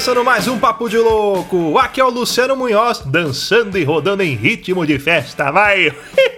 [0.00, 1.76] começando mais um Papo de Louco!
[1.76, 5.94] Aqui é o Luciano Munhoz, dançando e rodando em ritmo de festa, vai!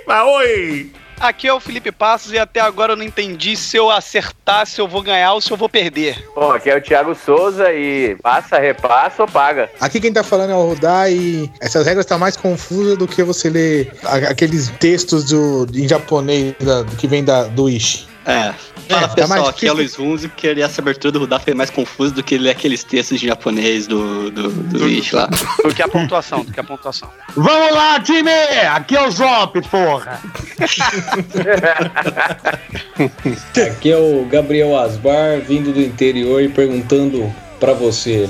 [0.09, 0.91] Oi!
[1.21, 4.81] Aqui é o Felipe Passos e até agora eu não entendi se eu acertar, se
[4.81, 6.29] eu vou ganhar ou se eu vou perder.
[6.35, 9.71] Bom, aqui é o Thiago Souza e passa, repassa ou paga.
[9.81, 13.07] Aqui quem tá falando é o Rudá e essas regras estão tá mais confusas do
[13.07, 13.93] que você ler
[14.29, 18.11] aqueles textos do, em japonês da, que vem da, do Ishi.
[18.25, 18.53] É.
[18.89, 21.39] Fala é, tá pessoal, aqui é o Luiz Runzi, porque ele, essa abertura do Rudá
[21.39, 25.29] foi mais confusa do que ler aqueles textos de japonês do, do, do Ish lá.
[25.65, 27.11] Do que a pontuação, do que a pontuação.
[27.35, 28.31] Vamos lá, time!
[28.71, 30.21] Aqui é o Zop, porra!
[33.71, 38.29] aqui é o Gabriel Asbar, vindo do interior e perguntando pra você: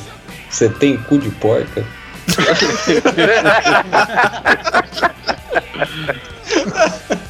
[0.48, 1.84] você tem cu de porca?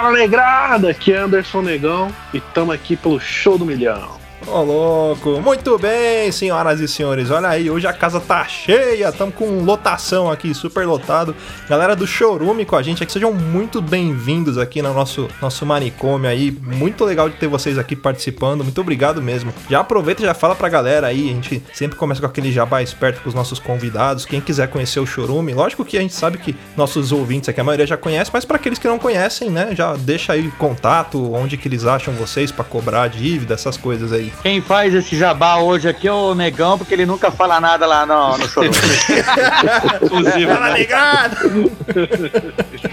[0.00, 4.19] Fala negrada, aqui é Anderson Negão e estamos aqui pelo Show do Milhão.
[4.46, 5.40] Ô, oh, louco.
[5.42, 7.30] Muito bem, senhoras e senhores.
[7.30, 9.10] Olha aí, hoje a casa tá cheia.
[9.10, 11.36] Estamos com lotação aqui, super lotado.
[11.68, 16.28] Galera do Chorume com a gente aqui, sejam muito bem-vindos aqui no nosso, nosso manicômio
[16.28, 16.50] aí.
[16.50, 18.64] Muito legal de ter vocês aqui participando.
[18.64, 19.52] Muito obrigado mesmo.
[19.68, 21.28] Já aproveita e já fala pra galera aí.
[21.30, 24.24] A gente sempre começa com aquele jabá esperto com os nossos convidados.
[24.24, 27.64] Quem quiser conhecer o Chorume, lógico que a gente sabe que nossos ouvintes aqui, a
[27.64, 31.58] maioria já conhece, mas para aqueles que não conhecem, né, já deixa aí contato, onde
[31.58, 34.32] que eles acham vocês para cobrar dívida, essas coisas aí.
[34.42, 38.06] Quem faz esse jabá hoje aqui é o Negão, porque ele nunca fala nada lá
[38.06, 38.74] no, no Chorume.
[40.46, 41.36] Fala ligado!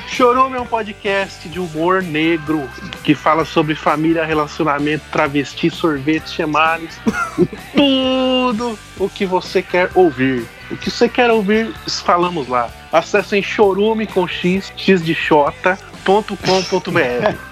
[0.10, 2.70] Chorume é um podcast de humor negro
[3.02, 7.00] que fala sobre família, relacionamento, travesti, sorvete, chamares,
[7.74, 10.46] tudo o que você quer ouvir.
[10.70, 12.70] O que você quer ouvir, falamos lá.
[12.92, 15.78] Acessem chorume com x, x de xota.com.br.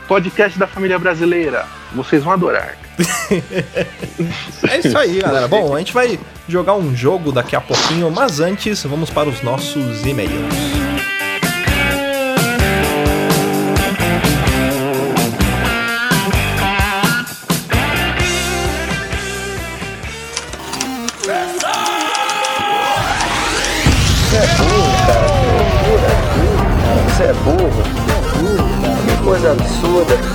[0.06, 1.66] Podcast da família brasileira.
[1.96, 2.78] Vocês vão adorar.
[4.70, 5.48] é isso aí, galera.
[5.48, 9.42] Bom, a gente vai jogar um jogo daqui a pouquinho, mas antes vamos para os
[9.42, 10.32] nossos e-mails.
[27.08, 28.36] Você é burro, cara.
[29.06, 30.35] Que coisa absurda.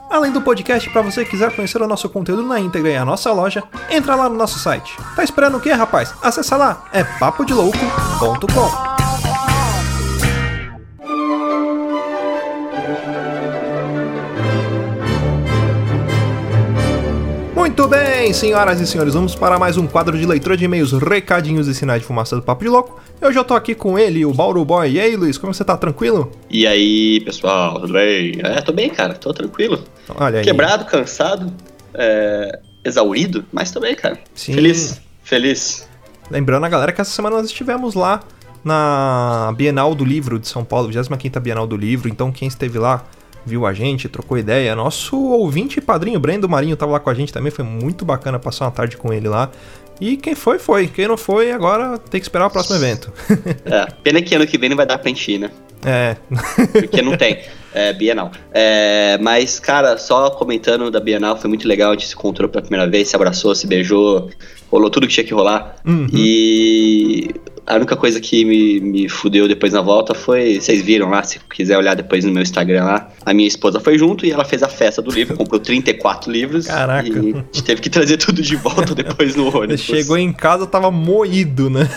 [0.11, 3.31] Além do podcast, para você quiser conhecer o nosso conteúdo na íntegra e a nossa
[3.31, 4.93] loja, entra lá no nosso site.
[5.15, 6.13] Tá esperando o que, rapaz?
[6.21, 9.10] Acessa lá, é papodelouco.com.
[17.71, 21.69] Muito bem, senhoras e senhores, vamos para mais um quadro de leitura de e-mails, recadinhos
[21.69, 22.99] e sinais de fumaça do Papo de Louco.
[23.21, 24.91] Eu já tô aqui com ele, o Bauru Boy.
[24.91, 25.77] E aí, Luiz, como você tá?
[25.77, 26.29] Tranquilo?
[26.49, 28.33] E aí, pessoal, tudo bem?
[28.43, 29.81] É, tô bem, cara, tô tranquilo.
[30.15, 30.43] Olha aí.
[30.43, 31.49] Quebrado, cansado,
[31.93, 34.19] é, exaurido, mas tô bem, cara.
[34.35, 34.53] Sim.
[34.53, 35.87] Feliz, feliz.
[36.29, 38.19] Lembrando a galera que essa semana nós estivemos lá
[38.65, 43.05] na Bienal do Livro de São Paulo, 25ª Bienal do Livro, então quem esteve lá
[43.45, 44.75] viu a gente, trocou ideia.
[44.75, 48.39] Nosso ouvinte e padrinho, Brendo Marinho, tava lá com a gente também, foi muito bacana
[48.39, 49.51] passar uma tarde com ele lá.
[49.99, 50.87] E quem foi, foi.
[50.87, 53.13] Quem não foi, agora tem que esperar o próximo evento.
[53.65, 55.51] é, pena que ano que vem não vai dar pra gente ir, né?
[55.85, 56.15] É.
[56.73, 57.39] Porque não tem.
[57.73, 58.31] É, Bienal.
[58.51, 61.91] É, mas, cara, só comentando da Bienal, foi muito legal.
[61.91, 64.29] A gente se encontrou pela primeira vez, se abraçou, se beijou,
[64.71, 65.75] rolou tudo que tinha que rolar.
[65.85, 66.07] Uhum.
[66.13, 67.29] E
[67.71, 70.59] A única coisa que me, me fudeu depois na volta foi.
[70.59, 73.09] Vocês viram lá, se quiser olhar depois no meu Instagram lá.
[73.25, 76.67] A minha esposa foi junto e ela fez a festa do livro, comprou 34 livros.
[76.67, 77.07] Caraca.
[77.07, 79.79] E a gente teve que trazer tudo de volta depois no ônibus.
[79.79, 81.89] Chegou em casa, tava moído, né?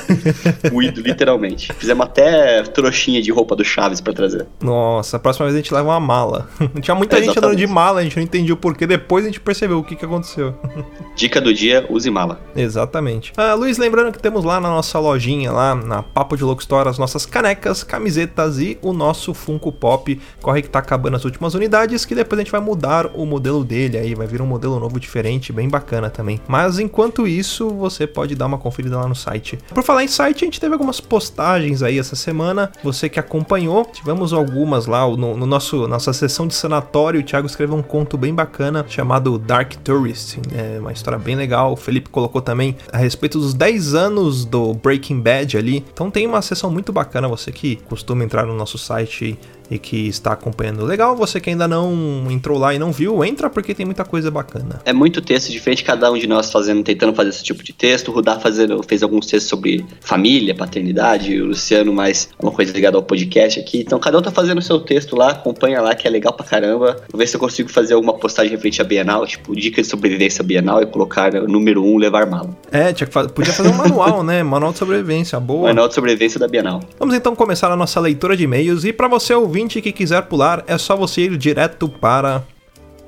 [0.72, 1.72] moído, literalmente.
[1.72, 4.46] Fizemos até trouxinha de roupa do Chaves para trazer.
[4.62, 6.48] Nossa, a próxima vez a gente leva uma mala.
[6.80, 8.86] Tinha muita é, gente andando de mala, a gente não entendia o porquê.
[8.86, 10.54] Depois a gente percebeu o que, que aconteceu.
[11.16, 12.40] Dica do dia, use mala.
[12.54, 13.32] Exatamente.
[13.36, 16.88] Ah, Luiz, lembrando que temos lá na nossa lojinha, lá na Papo de Louco Store,
[16.88, 20.20] as nossas canecas, camisetas e o nosso Funko Pop.
[20.42, 23.62] Corre que tá acabando as últimas unidades, que depois a gente vai mudar o modelo
[23.62, 26.40] dele aí, vai vir um modelo novo diferente, bem bacana também.
[26.48, 29.58] Mas enquanto isso, você pode dar uma conferida lá no site.
[29.72, 32.72] Por falar em site, a gente teve algumas postagens aí essa semana.
[32.82, 37.20] Você que acompanhou, tivemos algumas lá no, no nosso nossa sessão de sanatório.
[37.20, 40.38] O Thiago escreveu um conto bem bacana chamado Dark Tourist.
[40.54, 41.72] É uma história bem legal.
[41.72, 45.84] O Felipe colocou também a respeito dos 10 anos do Breaking Bad ali.
[45.92, 47.28] Então tem uma sessão muito bacana.
[47.28, 49.38] Você que costuma entrar no nosso site
[49.70, 51.16] e que está acompanhando legal.
[51.16, 54.80] Você que ainda não entrou lá e não viu, entra porque tem muita coisa bacana.
[54.84, 58.08] É muito texto diferente, cada um de nós fazendo, tentando fazer esse tipo de texto.
[58.08, 62.96] O Rudá fazendo, fez alguns textos sobre família, paternidade, o Luciano mais uma coisa ligada
[62.96, 63.80] ao podcast aqui.
[63.80, 66.44] Então cada um tá fazendo o seu texto lá, acompanha lá, que é legal pra
[66.44, 66.96] caramba.
[67.10, 70.44] Vou ver se eu consigo fazer alguma postagem referente à Bienal, tipo, dicas de sobrevivência
[70.44, 72.50] Bienal e colocar número um, levar mala.
[72.70, 74.42] É, tinha que fazer, podia fazer um manual, né?
[74.42, 75.68] Manual de sobrevivência, boa.
[75.68, 76.80] Manual de sobrevivência da Bienal.
[76.98, 80.22] Vamos então começar a nossa leitura de e-mails e para você ouvir ouvinte que quiser
[80.22, 82.42] pular, é só você ir direto para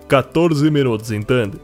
[0.06, 1.58] 14 minutos, entende?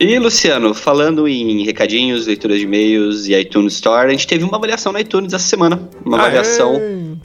[0.00, 4.56] E Luciano, falando em recadinhos, leituras de e-mails e iTunes Store, a gente teve uma
[4.56, 5.80] avaliação na iTunes essa semana.
[6.04, 6.22] Uma Aê!
[6.24, 6.80] avaliação.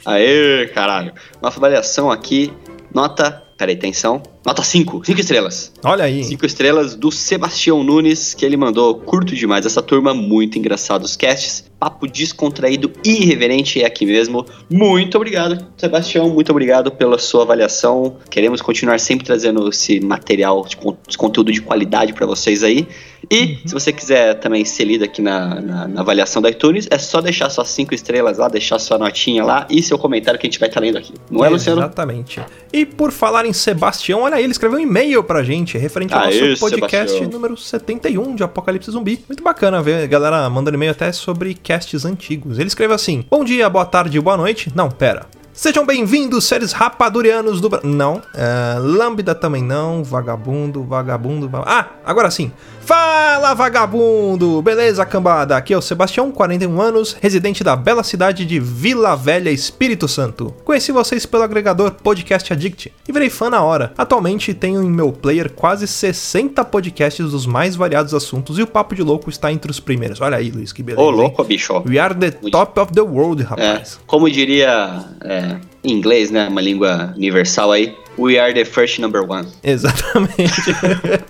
[0.06, 1.12] Aê, caralho!
[1.40, 2.52] Uma avaliação aqui,
[2.94, 3.42] nota.
[3.62, 4.20] Peraí, atenção.
[4.44, 5.72] Nota 5, 5 estrelas.
[5.84, 6.24] Olha aí.
[6.24, 8.96] 5 estrelas do Sebastião Nunes, que ele mandou.
[8.96, 11.70] Curto demais essa turma, muito engraçado os casts.
[11.78, 14.44] Papo descontraído e irreverente é aqui mesmo.
[14.68, 16.28] Muito obrigado, Sebastião.
[16.28, 18.16] Muito obrigado pela sua avaliação.
[18.28, 22.88] Queremos continuar sempre trazendo esse material, esse conteúdo de qualidade para vocês aí.
[23.30, 23.58] E uhum.
[23.66, 27.20] se você quiser também ser lido aqui na, na, na, avaliação da iTunes, é só
[27.20, 30.58] deixar suas 5 estrelas lá, deixar sua notinha lá e seu comentário que a gente
[30.58, 31.14] vai estar tá lendo aqui.
[31.30, 31.80] Não é, Luciano?
[31.80, 32.40] Exatamente.
[32.72, 36.20] E por falar em Sebastião, olha aí, ele escreveu um e-mail pra gente, referente ao
[36.20, 37.30] Aê, nosso podcast Sebastião.
[37.30, 39.24] número 71 de Apocalipse Zumbi.
[39.28, 42.58] Muito bacana ver a galera mandando e-mail até sobre casts antigos.
[42.58, 44.70] Ele escreveu assim: Bom dia, boa tarde, boa noite.
[44.74, 45.26] Não, pera.
[45.54, 47.90] Sejam bem-vindos, seres rapadurianos do Brasil.
[47.90, 51.50] Não, é, Lambda também não, vagabundo, vagabundo.
[51.66, 52.50] Ah, agora sim.
[52.84, 54.60] Fala, vagabundo!
[54.60, 55.56] Beleza, cambada?
[55.56, 60.52] Aqui é o Sebastião, 41 anos, residente da bela cidade de Vila Velha, Espírito Santo.
[60.64, 63.92] Conheci vocês pelo agregador Podcast Addict e virei fã na hora.
[63.96, 68.96] Atualmente tenho em meu player quase 60 podcasts dos mais variados assuntos e o Papo
[68.96, 70.20] de Louco está entre os primeiros.
[70.20, 71.02] Olha aí, Luiz, que beleza.
[71.02, 71.82] Ô, louco, bicho.
[71.86, 73.94] We are the top of the world, rapaz.
[73.94, 76.48] É, como diria é, em inglês, né?
[76.48, 77.96] Uma língua universal aí.
[78.18, 79.48] We are the first number one.
[79.62, 80.74] Exatamente.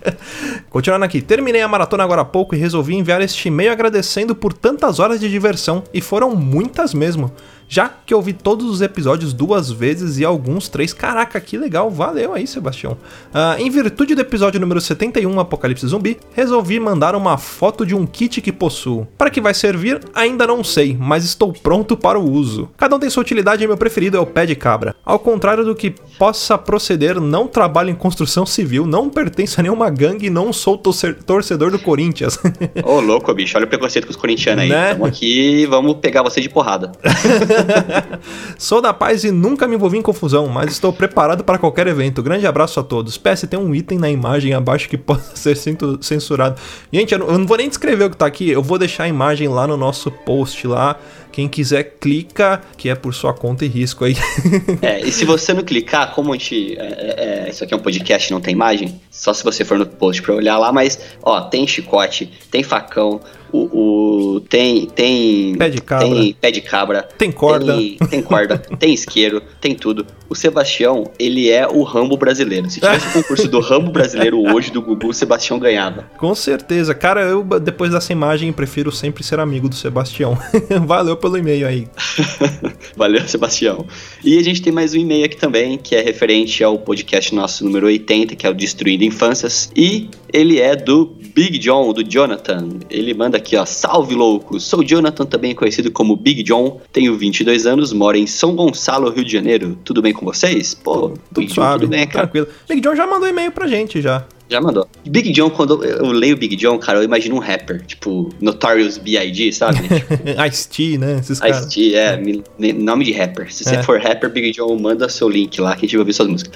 [0.69, 4.53] Continuando aqui, terminei a maratona agora há pouco e resolvi enviar este e-mail agradecendo por
[4.53, 7.31] tantas horas de diversão, e foram muitas mesmo
[7.73, 10.93] já que eu vi todos os episódios duas vezes e alguns três.
[10.93, 12.99] Caraca, que legal, valeu aí, Sebastião.
[13.33, 18.05] Uh, em virtude do episódio número 71, Apocalipse Zumbi, resolvi mandar uma foto de um
[18.05, 19.09] kit que possuo.
[19.17, 22.69] Para que vai servir, ainda não sei, mas estou pronto para o uso.
[22.77, 24.95] Cada um tem sua utilidade e meu preferido é o pé de cabra.
[25.03, 29.89] Ao contrário do que possa proceder, não trabalho em construção civil, não pertenço a nenhuma
[29.89, 32.37] gangue e não sou torcedor do Corinthians.
[32.85, 34.69] Ô, oh, louco, bicho, olha o preconceito com os corintianos aí.
[34.69, 34.93] Né?
[34.93, 36.93] Tamo aqui vamos pegar você de porrada.
[38.59, 42.23] Sou da paz e nunca me envolvi em confusão, mas estou preparado para qualquer evento.
[42.23, 43.17] Grande abraço a todos.
[43.19, 45.57] PS, tem um item na imagem abaixo que possa ser
[46.01, 46.61] censurado.
[46.93, 49.49] Gente, eu não vou nem descrever o que está aqui, eu vou deixar a imagem
[49.49, 50.99] lá no nosso post lá.
[51.33, 54.15] Quem quiser, clica, que é por sua conta e risco aí.
[54.83, 56.77] é, e se você não clicar, como a gente.
[56.79, 59.79] É, é, é, isso aqui é um podcast, não tem imagem, só se você for
[59.79, 63.19] no post para olhar lá, mas, ó, tem chicote, tem facão,
[63.53, 65.55] o, o, tem, tem.
[65.57, 66.09] Pé de cabra.
[66.09, 67.03] Tem pé de cabra.
[67.03, 67.75] Tem corda.
[67.77, 70.07] Tem, tem corda, tem isqueiro, tem tudo.
[70.29, 72.71] O Sebastião, ele é o Rambo brasileiro.
[72.71, 76.11] Se tivesse o concurso do Rambo brasileiro hoje do Gugu, o Sebastião ganhava.
[76.17, 76.95] Com certeza.
[76.95, 80.39] Cara, eu depois dessa imagem prefiro sempre ser amigo do Sebastião.
[80.87, 81.87] Valeu pelo e-mail aí.
[82.97, 83.87] Valeu, Sebastião.
[84.25, 87.65] E a gente tem mais um e-mail aqui também, que é referente ao podcast nosso
[87.65, 89.71] número 80, que é o Destruindo Infâncias.
[89.77, 92.79] E ele é do Big John, do Jonathan.
[92.89, 93.67] Ele manda aqui, ó.
[93.67, 94.59] Salve, louco!
[94.61, 96.81] Sou Jonathan, também conhecido como Big John.
[96.93, 99.77] Tenho 22 anos, moro em São Gonçalo, Rio de Janeiro.
[99.85, 100.75] Tudo bem com vocês?
[100.75, 102.27] Pô, tudo, suave, tudo bem, cara.
[102.27, 102.47] Tranquilo.
[102.69, 104.25] Big John já mandou e-mail pra gente já.
[104.49, 104.87] Já mandou.
[105.09, 109.51] Big John, quando eu leio Big John, cara, eu imagino um rapper, tipo Notorious B.I.G.,
[109.53, 109.79] sabe?
[109.89, 110.13] Tipo,
[110.47, 111.19] Ice-T, né?
[111.21, 111.41] Esses.
[111.43, 112.43] Ice-T, é, me-
[112.75, 113.51] nome de rapper.
[113.53, 113.83] Se você É.
[113.83, 116.53] for rapper, Big John, manda seu link lá que a gente vai ouvir suas músicas.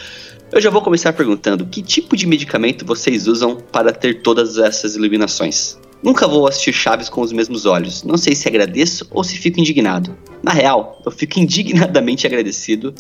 [0.53, 4.95] Eu já vou começar perguntando, que tipo de medicamento vocês usam para ter todas essas
[4.95, 5.79] iluminações?
[6.03, 8.03] Nunca vou assistir Chaves com os mesmos olhos.
[8.03, 10.17] Não sei se agradeço ou se fico indignado.
[10.43, 12.95] Na real, eu fico indignadamente agradecido.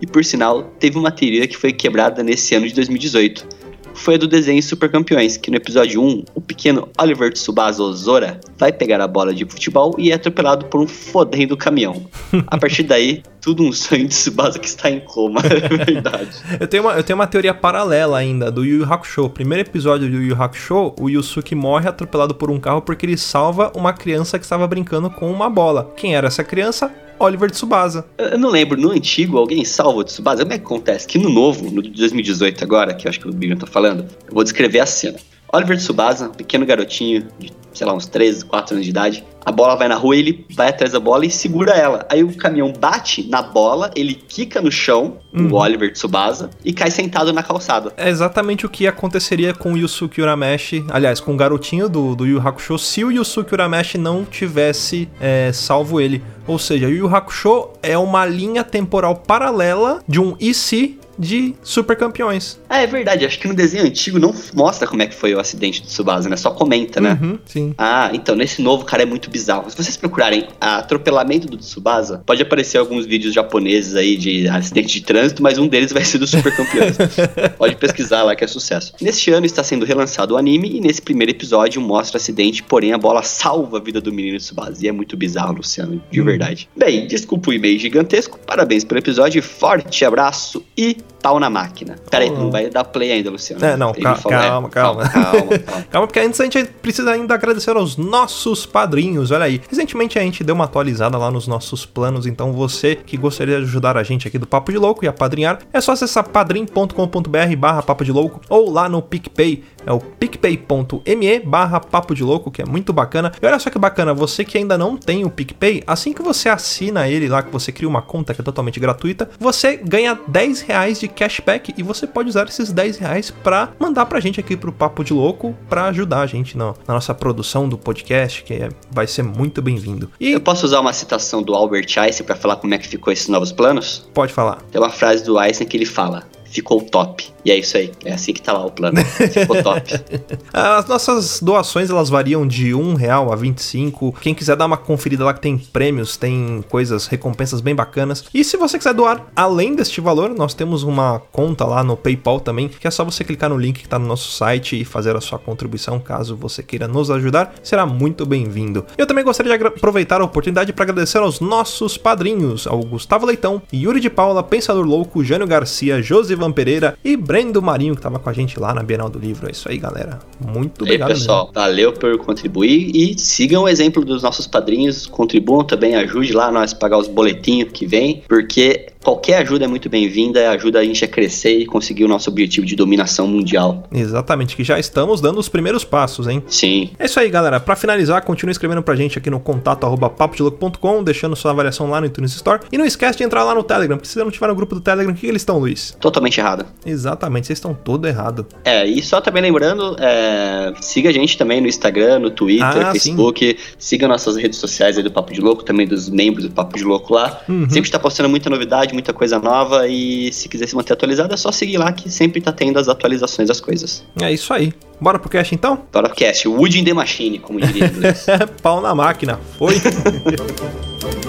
[0.00, 3.46] E por sinal, teve uma teoria que foi quebrada nesse ano de 2018.
[3.94, 8.40] Foi a do desenho Super Campeões, que no episódio 1, o pequeno Oliver Tsubasa Ozora
[8.58, 12.04] vai pegar a bola de futebol e é atropelado por um fodendo caminhão.
[12.46, 16.30] A partir daí, tudo um sonho de Tsubasa que está em coma, é verdade.
[16.58, 19.30] Eu tenho, uma, eu tenho uma teoria paralela ainda, do Yu Yu Hakusho.
[19.30, 23.16] Primeiro episódio do Yu Yu Hakusho, o Yusuke morre atropelado por um carro porque ele
[23.16, 25.92] salva uma criança que estava brincando com uma bola.
[25.96, 26.92] Quem era essa criança?
[27.18, 28.04] Oliver Tsubasa.
[28.18, 30.42] Eu não lembro, no antigo alguém salva o Tsubasa?
[30.42, 31.06] Como é que acontece?
[31.06, 34.06] Que no novo, no de 2018 agora, que eu acho que o Bibian tá falando,
[34.26, 35.18] eu vou descrever a cena.
[35.54, 39.52] Oliver Tsubasa, um pequeno garotinho de, sei lá, uns 13, 4 anos de idade, a
[39.52, 42.06] bola vai na rua, ele vai atrás da bola e segura ela.
[42.10, 45.52] Aí o caminhão bate na bola, ele quica no chão, Uhum.
[45.52, 47.92] o Oliver Tsubasa, e cai sentado na calçada.
[47.96, 52.24] É exatamente o que aconteceria com o Yusuke Urameshi, aliás, com o garotinho do, do
[52.24, 56.22] Yu Hakusho, se o Yusuke Urameshi não tivesse é, salvo ele.
[56.46, 61.54] Ou seja, Yu Yu Hakusho é uma linha temporal paralela de um e se de
[61.62, 62.58] Super Campeões.
[62.68, 65.40] Ah, é verdade, acho que no desenho antigo não mostra como é que foi o
[65.40, 66.36] acidente do Tsubasa, né?
[66.36, 67.18] Só comenta, né?
[67.20, 67.74] Uhum, sim.
[67.78, 69.68] Ah, então nesse novo, cara, é muito bizarro.
[69.70, 75.02] Se vocês procurarem atropelamento do Tsubasa, pode aparecer alguns vídeos japoneses aí de acidente de
[75.02, 76.96] trânsito, mas um deles vai ser dos Super Campeões.
[77.58, 78.92] pode pesquisar lá que é sucesso.
[79.00, 82.92] Neste ano está sendo relançado o anime e nesse primeiro episódio mostra o acidente, porém
[82.92, 84.84] a bola salva a vida do menino Tsubasa.
[84.84, 86.24] E é muito bizarro, Luciano, de Hum.
[86.24, 86.68] verdade.
[86.76, 91.96] Bem, desculpa o e-mail gigantesco, parabéns pelo episódio, forte abraço e pau na máquina.
[92.10, 93.64] Peraí, não vai dar play ainda, Luciano.
[93.64, 95.08] É, não, Ele ca- falou, é, calma, calma.
[95.08, 95.82] calma, calma.
[95.90, 99.58] Calma, porque antes a gente precisa ainda agradecer aos nossos padrinhos, olha aí.
[99.70, 103.64] Recentemente a gente deu uma atualizada lá nos nossos planos, então você que gostaria de
[103.64, 107.56] ajudar a gente aqui do Papo de Louco e a padrinhar, é só acessar padrim.com.br
[107.56, 112.50] barra Papo de Louco ou lá no PicPay, é o picpay.me barra Papo de Louco,
[112.50, 113.32] que é muito bacana.
[113.40, 116.48] E olha só que bacana, você que ainda não tem o PicPay, assim que você
[116.48, 120.60] assina ele lá, que você cria uma conta que é totalmente gratuita, você ganha 10
[120.62, 124.56] reais de cashback e você pode usar esses 10 reais pra mandar pra gente aqui
[124.56, 128.54] pro Papo de Louco pra ajudar a gente na, na nossa produção do podcast, que
[128.54, 130.10] é- vai ser muito bem-vindo.
[130.20, 133.12] E Eu posso usar uma citação do Albert Einstein pra falar como é que ficou
[133.12, 134.08] esses novos planos?
[134.14, 134.62] pode falar.
[134.70, 136.24] Tem uma frase do Einstein que ele fala:
[136.54, 137.26] ficou top.
[137.44, 137.90] E é isso aí.
[138.04, 139.04] É assim que tá lá o plano.
[139.04, 139.92] Ficou top.
[140.54, 144.14] As nossas doações elas variam de um real a 25.
[144.20, 148.24] Quem quiser dar uma conferida lá que tem prêmios, tem coisas, recompensas bem bacanas.
[148.32, 152.38] E se você quiser doar além deste valor, nós temos uma conta lá no PayPal
[152.38, 155.16] também, que é só você clicar no link que está no nosso site e fazer
[155.16, 158.86] a sua contribuição, caso você queira nos ajudar, será muito bem-vindo.
[158.96, 163.60] Eu também gostaria de aproveitar a oportunidade para agradecer aos nossos padrinhos, ao Gustavo Leitão,
[163.72, 168.28] Yuri de Paula, Pensador Louco, Jânio Garcia, Josivan Pereira e Brendo Marinho, que estava com
[168.28, 169.48] a gente lá na Bienal do Livro.
[169.48, 170.18] É isso aí, galera.
[170.40, 171.08] Muito E aí, obrigado.
[171.08, 176.50] pessoal, valeu por contribuir e sigam o exemplo dos nossos padrinhos, contribuam também, ajude lá
[176.50, 180.84] nós a pagar os boletinhos que vem, porque qualquer ajuda é muito bem-vinda, ajuda a
[180.84, 183.84] gente a crescer e conseguir o nosso objetivo de dominação mundial.
[183.92, 186.42] Exatamente, que já estamos dando os primeiros passos, hein?
[186.48, 186.90] Sim.
[186.98, 187.60] É isso aí, galera.
[187.60, 192.00] Pra finalizar, continue escrevendo pra gente aqui no contato arroba papodelouco.com, deixando sua avaliação lá
[192.00, 192.62] no iTunes Store.
[192.72, 194.74] E não esquece de entrar lá no Telegram, porque se você não tiver no grupo
[194.74, 195.94] do Telegram, o que eles estão, Luiz?
[196.00, 196.64] Totalmente errado.
[196.86, 198.46] Exatamente, vocês estão todo errado.
[198.64, 202.92] É, e só também lembrando, é, siga a gente também no Instagram, no Twitter, Ah,
[202.92, 206.76] Facebook, siga nossas redes sociais aí do Papo de Louco, também dos membros do Papo
[206.76, 207.42] de Louco lá.
[207.48, 207.68] Uhum.
[207.68, 211.36] Sempre está postando muita novidade, muita coisa nova e se quiser se manter atualizado é
[211.36, 214.04] só seguir lá que sempre tá tendo as atualizações das coisas.
[214.20, 214.72] É isso aí.
[215.00, 215.82] Bora pro cast então?
[215.92, 218.26] Bora pro cast, Wood in the Machine, como diria em inglês.
[218.62, 219.38] Pau na máquina.
[219.58, 219.74] Foi?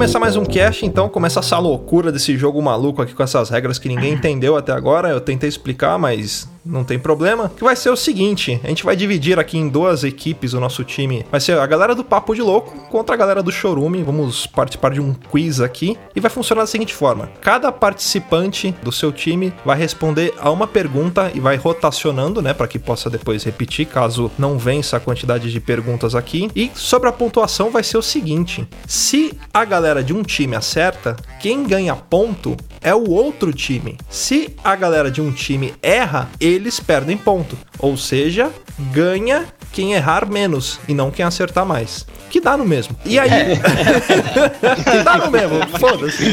[0.00, 1.10] começar mais um cast, então.
[1.10, 5.10] Começa essa loucura desse jogo maluco aqui com essas regras que ninguém entendeu até agora.
[5.10, 7.50] Eu tentei explicar, mas não tem problema.
[7.56, 10.84] Que vai ser o seguinte: a gente vai dividir aqui em duas equipes o nosso
[10.84, 11.24] time.
[11.30, 14.02] Vai ser a galera do Papo de Louco contra a galera do Chorume.
[14.02, 15.96] Vamos participar de um quiz aqui.
[16.14, 20.66] E vai funcionar da seguinte forma: cada participante do seu time vai responder a uma
[20.66, 22.54] pergunta e vai rotacionando, né?
[22.54, 26.50] Para que possa depois repetir, caso não vença a quantidade de perguntas aqui.
[26.54, 31.16] E sobre a pontuação vai ser o seguinte: se a galera de um time acerta,
[31.40, 33.96] quem ganha ponto é o outro time.
[34.08, 37.58] Se a galera de um time erra, eles eles perdem ponto.
[37.78, 38.52] Ou seja,
[38.92, 42.04] ganha quem errar menos e não quem acertar mais.
[42.28, 42.94] Que dá no mesmo.
[43.04, 43.28] E aí.
[43.58, 46.32] que dá no mesmo, foda-se.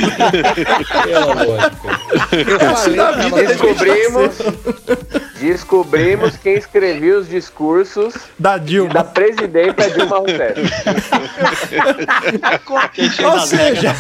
[1.03, 2.00] Pela lógica.
[2.51, 4.36] Eu falei, da vida tava- Descobrimos,
[5.39, 8.94] descobrimos quem escrevia os discursos Da Dilma.
[8.94, 10.62] da presidenta Dilma Rousseff.
[13.25, 13.96] Ou seja-.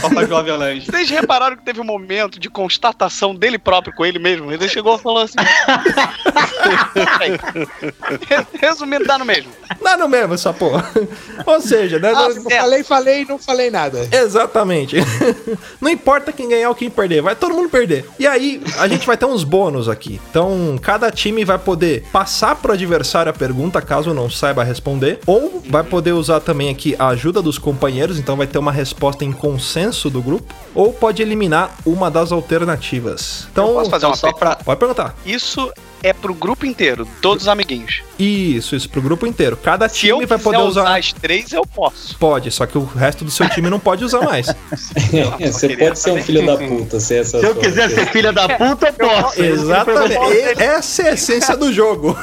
[0.85, 4.51] Vocês repararam que teve um momento de constatação dele próprio com ele mesmo?
[4.51, 5.37] Ele chegou e falou assim.
[8.61, 9.51] Resumindo, dá no mesmo.
[9.83, 10.89] Dá no mesmo essa porra.
[11.45, 12.11] Ou seja, né?
[12.15, 14.07] Ah, não- falei, falei e não falei nada.
[14.11, 14.95] Exatamente.
[15.81, 18.05] Não importa quem ganhar ou quem perder, vai todo mundo perder.
[18.17, 20.19] E aí, a gente vai ter uns bônus aqui.
[20.29, 25.61] Então, cada time vai poder passar pro adversário a pergunta, caso não saiba responder, ou
[25.69, 29.31] vai poder usar também aqui a ajuda dos companheiros, então vai ter uma resposta em
[29.31, 33.47] consenso do grupo, ou pode eliminar uma das alternativas.
[33.51, 34.55] Então, Posso fazer uma só pra.
[34.55, 35.15] pode perguntar.
[35.25, 35.71] Isso
[36.07, 38.01] é pro grupo inteiro, todos os amiguinhos.
[38.17, 39.55] Isso, isso pro grupo inteiro.
[39.57, 40.81] Cada Se eu time vai poder usar...
[40.83, 40.97] usar.
[40.97, 42.17] as três, eu posso.
[42.17, 44.47] Pode, só que o resto do seu time não pode usar mais.
[45.39, 48.47] Você pode ser um filho da puta, se essa Se eu quiser ser filha da
[48.49, 49.41] puta, eu posso.
[49.43, 50.15] Exatamente.
[50.15, 52.17] E- Essa é a essência do jogo.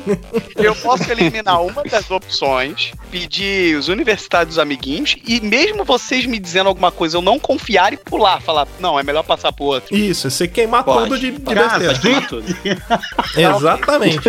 [0.56, 6.68] Eu posso eliminar uma das opções, pedir os universitários amiguinhos, e mesmo vocês me dizendo
[6.68, 9.94] alguma coisa, eu não confiar e pular, falar, não, é melhor passar pro outro.
[9.96, 11.04] Isso, você queimar Pode.
[11.04, 12.20] tudo de, de Cara, besteira.
[13.36, 14.20] Exatamente.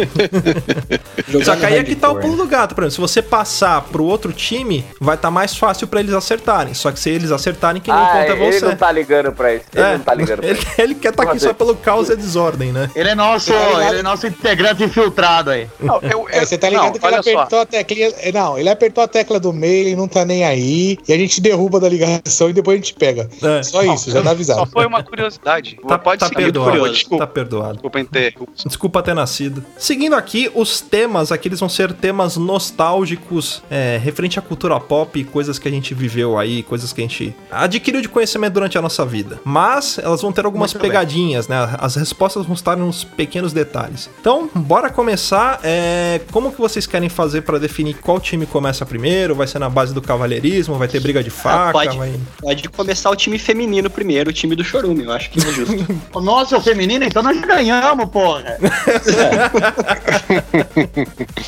[1.43, 2.91] Só que aí é que tá o pulo do gato, por exemplo.
[3.07, 6.73] Se você passar pro outro time, vai estar mais fácil pra eles acertarem.
[6.73, 8.65] Só que se eles acertarem, quem não Ah, conta é ele você.
[8.65, 9.65] não tá ligando pra isso.
[9.73, 10.67] Ele É, não tá ligando pra ele, isso.
[10.81, 12.89] ele quer estar aqui só pelo caos e a desordem, né?
[12.95, 15.67] Ele é nosso, ele é nosso integrante infiltrado aí.
[15.79, 17.29] Não, eu, É, você tá ligado não, que ele olha só.
[17.31, 18.11] apertou a teclinha.
[18.19, 20.97] é, Não, ele apertou a tecla do meio, ele não tá nem aí.
[21.07, 23.29] E a gente derruba da ligação e depois a gente pega.
[23.41, 23.63] É.
[23.63, 24.65] Só isso, já tá Só avisado.
[24.71, 25.77] foi uma curiosidade.
[25.87, 26.71] Tá, Pode tá perdoado.
[26.71, 26.93] curioso.
[26.93, 27.73] Desculpa, Tá perdoado.
[27.73, 28.33] desculpa inter.
[28.71, 29.65] Desculpa ter nascido.
[29.77, 35.21] Seguindo aqui, os temas aqui eles vão ser temas nostálgicos, é, referente à cultura pop,
[35.25, 38.81] coisas que a gente viveu aí, coisas que a gente adquiriu de conhecimento durante a
[38.81, 39.41] nossa vida.
[39.43, 40.89] Mas elas vão ter algumas Muito bem.
[40.89, 41.57] pegadinhas, né?
[41.79, 44.09] As respostas vão estar nos pequenos detalhes.
[44.21, 45.59] Então, bora começar.
[45.63, 49.35] É, como que vocês querem fazer pra definir qual time começa primeiro?
[49.35, 50.75] Vai ser na base do cavalheirismo?
[50.75, 51.73] Vai ter briga de faca?
[51.73, 51.97] pode.
[51.97, 52.13] Vai...
[52.39, 55.71] Pode começar o time feminino primeiro, o time do Chorume, eu acho que é justo.
[56.13, 58.57] O nosso é o feminino, então nós ganhamos, porra.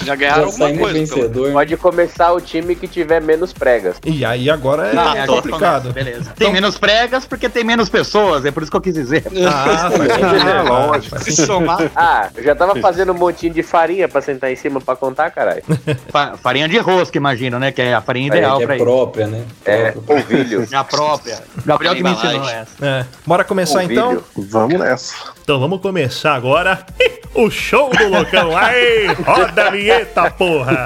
[0.06, 0.94] Já ganharam Já alguma coisa.
[1.00, 1.52] vencedor.
[1.52, 3.98] Pode começar o time que tiver menos pregas.
[4.06, 5.82] E aí agora é Ah, agora complicado.
[5.94, 6.32] começa, Beleza.
[6.38, 9.24] Tem menos pregas porque tem menos pessoas, é por isso que eu quis dizer.
[9.48, 10.50] Ah, faz sentido.
[10.50, 11.20] É, lógico.
[11.24, 11.92] Se somar.
[11.96, 15.30] Ah, eu já tava fazendo um montinho de farinha pra sentar em cima pra contar,
[15.32, 15.64] caralho.
[16.10, 17.72] Fa- farinha de rosca, imagino, né?
[17.72, 18.86] Que é a farinha ideal Que pra é isso.
[18.86, 19.44] própria, né?
[19.66, 20.68] É, polvilho.
[20.74, 21.38] A própria.
[21.66, 22.68] Gabriel que me ensinou essa.
[22.82, 23.06] É.
[23.26, 24.24] Bora começar então?
[24.36, 25.14] Vamos nessa.
[25.44, 26.80] Então vamos começar agora
[27.36, 28.56] o show do loucão.
[28.56, 30.86] Aí, roda a vinheta, porra!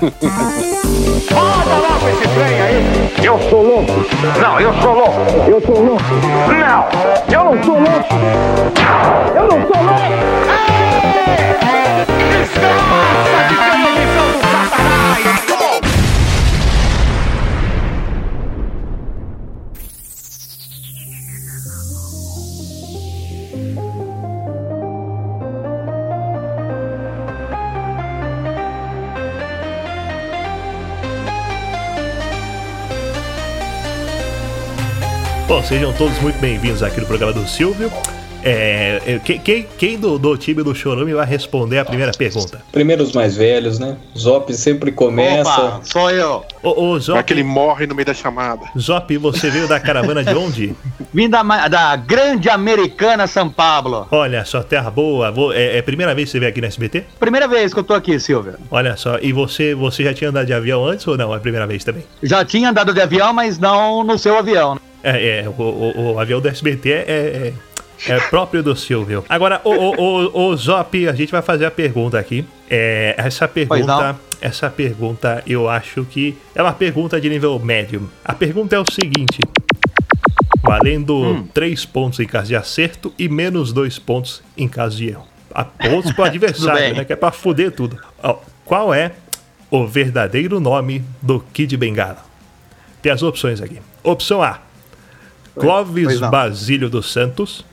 [3.24, 3.92] Eu sou louco.
[4.42, 5.20] Não, eu sou louco.
[5.48, 6.04] Eu sou louco.
[6.48, 6.88] Não,
[7.32, 8.16] eu não sou louco.
[9.36, 10.02] Eu não sou louco.
[10.50, 10.88] Ei!
[12.40, 13.56] Desgraça de
[35.48, 37.92] Bom, sejam todos muito bem-vindos aqui no programa do Silvio.
[38.44, 42.62] É, é, quem, quem, quem do, do time do Chorume vai responder a primeira pergunta?
[42.72, 43.98] Primeiro os mais velhos, né?
[44.18, 45.50] Zop sempre começa.
[45.50, 46.46] Opa, sou eu.
[46.62, 48.66] Ô Vai Zop, que ele morre no meio da chamada.
[48.78, 50.76] Zop, você veio da caravana de onde?
[51.14, 54.08] Vim da, da grande americana São Pablo.
[54.12, 55.32] Olha só, terra boa.
[55.32, 57.06] Vou- é, é a primeira vez que você veio aqui no SBT?
[57.20, 58.54] Primeira vez que eu tô aqui, Silvio.
[58.70, 61.34] Olha só, e você, você já tinha andado de avião antes ou não?
[61.34, 62.04] É a primeira vez também?
[62.22, 64.78] Já tinha andado de avião, mas não no seu avião.
[65.10, 67.54] É, é o, o- o avião do SBT é,
[68.08, 69.24] é, é próprio do Silvio.
[69.30, 72.46] Agora, o, o, o, Zop, a gente vai fazer a pergunta aqui.
[72.70, 78.10] É, essa pergunta, essa pergunta eu acho que é uma pergunta de nível médio.
[78.26, 79.40] A pergunta é o seguinte:
[80.64, 85.26] valendo 3 pontos em caso de acerto e menos 2 pontos em caso de erro.
[85.54, 87.06] A pontos pro adversário, né?
[87.06, 87.98] Que é pra fuder tudo.
[88.22, 89.12] Ó, qual é
[89.72, 92.26] o verdadeiro nome do Kid Bengala?
[93.02, 93.80] Tem as opções aqui.
[94.04, 94.60] Opção A:
[95.60, 96.20] Clóvis.
[96.20, 97.66] Basílio dos Santos.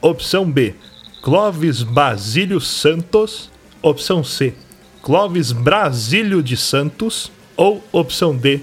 [0.00, 0.74] Opção B:
[1.22, 3.50] Clóvis Basílio Santos.
[3.82, 4.54] Opção C:
[5.02, 7.30] Clóvis Brasílio de Santos.
[7.56, 8.60] Ou opção D: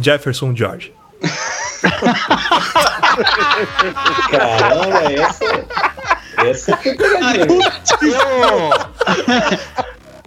[0.00, 0.92] Jefferson George.
[4.30, 5.44] Caramba, essa.
[6.36, 7.70] Essa foi pegadinha.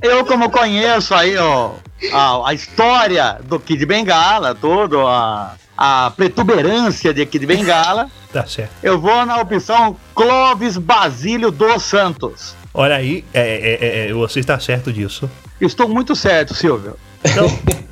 [0.02, 1.72] Eu, como conheço aí, ó,
[2.12, 8.72] a, a história do Kid Bengala, tudo, a, a protuberância de Kid Bengala, Tá certo.
[8.82, 12.56] eu vou na opção Clóvis Basílio dos Santos.
[12.74, 15.30] Olha aí, é, é, é, você está certo disso.
[15.62, 16.96] Estou muito certo, Silvio.
[17.24, 17.48] Então,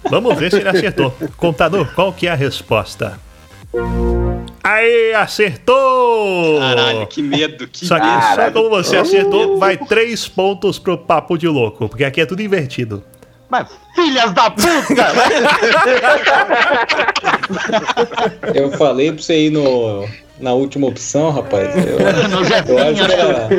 [0.10, 1.16] vamos ver se ele acertou.
[1.38, 3.20] Contador, qual que é a resposta?
[4.64, 6.60] Aí, acertou!
[6.60, 8.54] Caralho, que medo, que Só que só Caralho.
[8.54, 13.04] como você acertou, vai três pontos pro papo de louco, porque aqui é tudo invertido.
[13.52, 14.64] Mas, filhas da puta!
[18.56, 20.08] Eu falei pra você ir no,
[20.40, 21.68] na última opção, rapaz.
[21.76, 23.14] Eu, No eu Jefinho, acho que né?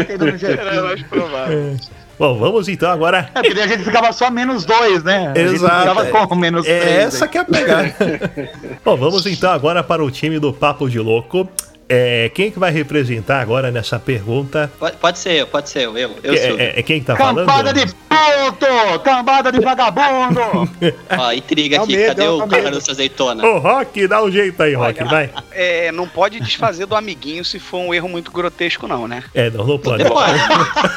[0.08, 1.76] era- Era mais provável.
[2.18, 3.28] Bom, vamos então agora.
[3.34, 5.32] É, porque a gente ficava só menos dois, né?
[5.34, 6.04] A gente Exato.
[6.04, 6.96] ficava com menos É três.
[7.14, 7.30] essa aí.
[7.30, 7.94] que é a pegada.
[8.84, 11.48] Bom, vamos então agora para o time do Papo de Louco.
[11.88, 14.70] É, quem que vai representar agora nessa pergunta?
[14.78, 15.98] Pode, pode ser eu, pode ser eu.
[15.98, 16.58] Eu, eu É, sou.
[16.58, 17.46] é- é quem que tá falando?
[17.46, 19.00] Cambada de puto!
[19.04, 20.40] Cambada de vagabundo!
[21.18, 22.62] Ó, intriga É aqui, medo, cadê é o medo.
[22.62, 23.44] Carlos Azeitona?
[23.46, 25.30] Ô, Rock, dá um jeito aí, Rock, vai.
[25.50, 29.22] É, não pode desfazer do amiguinho se for um erro muito grotesco, não, né?
[29.34, 30.04] É, não, não pode.
[30.04, 30.38] Pode.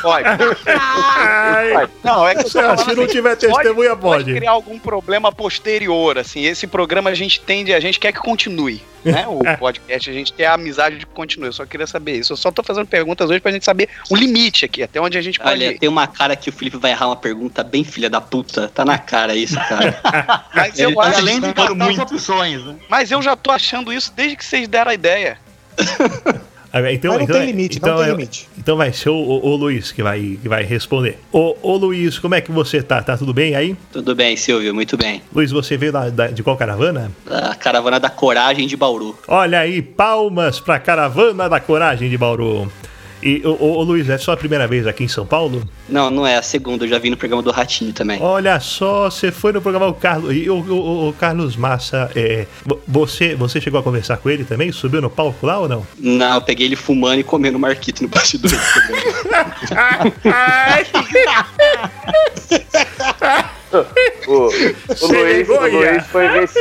[0.02, 0.28] Pode.
[0.68, 4.34] Ai, Não, é que se falando se não assim, tiver pode- testemunha, pode pode.
[4.36, 6.44] criar algum problema posterior, assim.
[6.46, 9.26] Esse programa a gente tende, a gente quer que continue, né?
[9.28, 11.48] O podcast, a gente quer a amizade de que continue.
[11.48, 12.34] Eu só queria saber isso.
[12.34, 15.22] Eu só tô fazendo perguntas hoje pra gente saber o limite aqui, até onde a
[15.22, 18.10] gente pode Olha, tem uma cara que o Felipe vai errar uma pergunta bem filha
[18.10, 18.68] da puta.
[18.70, 20.00] Tá na cara isso, cara.
[20.54, 22.02] Mas Ele eu, tá acho, Além de muito.
[22.02, 22.76] opções, né?
[22.90, 25.38] mas eu já tô achando isso desde que vocês deram a ideia.
[26.78, 28.50] Ah, Então, Mas não então, tem limite, não então, tem é- limite.
[28.58, 31.18] Então vai ser o, o- o Luiz que vai, que vai responder.
[31.32, 33.02] Ô, ô Luiz, como é que você tá?
[33.02, 33.78] Tá tudo bem aí?
[33.94, 35.22] Tudo bem, Silvio, muito bem.
[35.34, 37.10] Luiz, você veio da- da- de qual caravana?
[37.30, 39.18] A caravana da coragem de Bauru.
[39.26, 42.70] Olha aí, palmas pra caravana da coragem de Bauru.
[43.24, 45.64] E, ô, Luiz, é sua primeira vez aqui em São Paulo?
[45.90, 48.22] Não, não é a segunda, eu já vi no programa do Ratinho também.
[48.22, 50.36] Olha só, você foi no programa o Carlos.
[50.36, 54.44] E o, o- o Carlos Massa, é, vo- você, você chegou a conversar com ele
[54.44, 54.72] também?
[54.72, 55.86] Subiu no palco lá ou não?
[55.98, 60.16] Não, eu peguei ele fumando e comendo marquito no bastidor do programa.
[64.28, 65.68] O, o, Luiz, o?
[65.68, 66.60] Luiz foi ver se.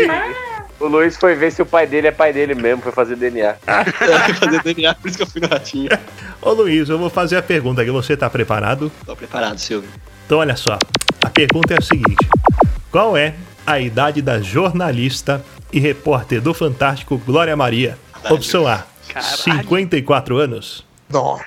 [0.81, 3.55] O Luiz foi ver se o pai dele é pai dele mesmo, foi fazer DNA.
[4.39, 5.89] fazer DNA, por isso que eu fui no Ratinho.
[6.43, 7.91] Ô Luiz, eu vou fazer a pergunta aqui.
[7.91, 8.91] Você tá preparado?
[9.07, 9.89] Tô preparado, Silvio.
[10.27, 10.79] Então, olha só.
[11.25, 12.29] A pergunta é a seguinte:
[12.91, 13.35] Qual é
[13.67, 17.97] a idade da jornalista e repórter do Fantástico Glória Maria?
[18.29, 18.85] Opção A:
[19.21, 20.85] 54 anos.
[21.09, 21.39] Não.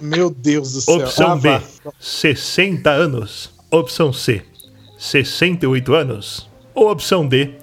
[0.00, 0.96] Meu Deus do céu.
[0.96, 1.92] Opção Ah, B: vá.
[1.98, 3.50] 60 anos.
[3.70, 4.42] Opção C:
[4.98, 6.48] 68 anos.
[6.74, 7.54] Ou opção D: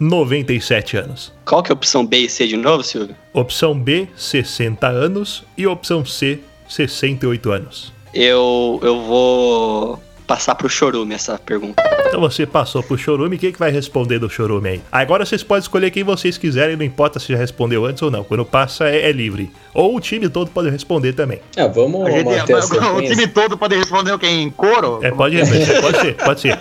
[0.00, 1.32] 97 anos.
[1.44, 3.14] Qual que é a opção B e C de novo, Silvio?
[3.32, 5.44] Opção B: 60 anos.
[5.56, 7.92] E opção C: 68 anos.
[8.14, 11.82] Eu, eu vou passar pro Chorume essa pergunta.
[12.06, 14.80] Então você passou pro Chorume, quem que vai responder do Chorume aí?
[14.92, 18.22] Agora vocês podem escolher quem vocês quiserem, não importa se já respondeu antes ou não.
[18.24, 19.50] Quando passa é, é livre.
[19.74, 21.40] Ou o time todo pode responder também.
[21.56, 25.00] Ah, vamos A gente- manter a o time todo pode responder o que em coro?
[25.02, 26.58] É, pode responder, pode ser, pode ser.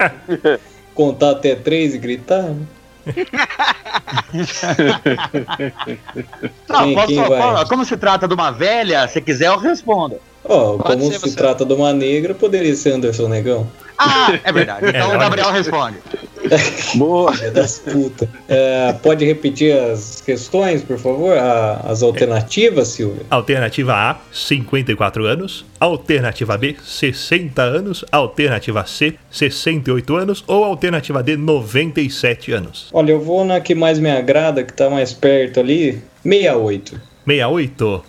[1.00, 2.42] Contar até três e gritar.
[2.42, 2.56] né?
[6.68, 10.16] Não, Quem- posso, quem como se trata de uma velha, se quiser eu respondo.
[10.44, 11.34] Ó, Pode como se você.
[11.36, 13.66] trata de uma negra, poderia ser Anderson Negão.
[13.98, 14.88] Ah, é verdade.
[14.88, 15.18] Então É, o.
[15.18, 15.96] Gabriel responde.
[16.96, 17.32] Boa.
[17.52, 18.28] Das putas.
[18.48, 21.36] É, pode repetir as questões, por favor?
[21.36, 23.22] A- as alternativas, Silvia?
[23.30, 25.64] Alternativa A, 54 anos.
[25.78, 28.04] Alternativa B, 60 anos.
[28.10, 30.44] Alternativa C, 68 anos.
[30.46, 32.88] Ou alternativa D, 97 anos.
[32.92, 36.02] Olha, eu vou na que mais me agrada, que tá mais perto ali.
[36.24, 37.00] 68.
[37.26, 38.04] 68.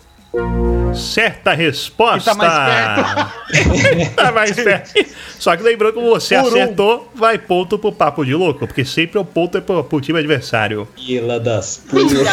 [0.94, 2.32] Certa resposta!
[2.32, 4.91] Tá mais tá mais perto.
[5.39, 6.48] Só que lembrando que você Por um.
[6.48, 10.20] acertou, vai ponto pro papo de louco, porque sempre o ponto é pro, pro time
[10.20, 10.88] adversário.
[10.96, 12.28] Fila das putas.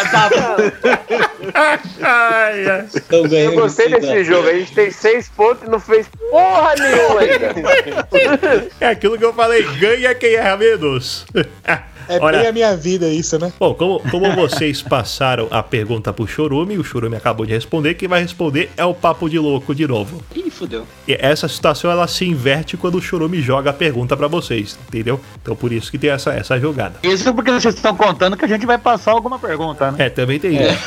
[2.02, 2.86] Ai, ai.
[2.94, 4.48] Estão Eu gostei desse da- jogo.
[4.48, 8.68] A gente tem seis pontos e não fez porra nenhuma ainda.
[8.80, 11.26] É aquilo que eu falei, ganha quem erra menos.
[12.08, 13.52] É Olha, bem a minha vida isso, né?
[13.58, 18.08] Bom, como, como vocês passaram a pergunta pro Chorume, o Chorume acabou de responder, quem
[18.08, 20.22] vai responder é o Papo de Louco de novo.
[20.34, 20.86] Ih, fudeu.
[21.06, 25.20] E essa situação ela se inverte quando o Chorume joga a pergunta pra vocês, entendeu?
[25.42, 26.96] Então por isso que tem essa, essa jogada.
[27.02, 30.06] Isso porque vocês estão contando que a gente vai passar alguma pergunta, né?
[30.06, 30.78] É, também tem isso.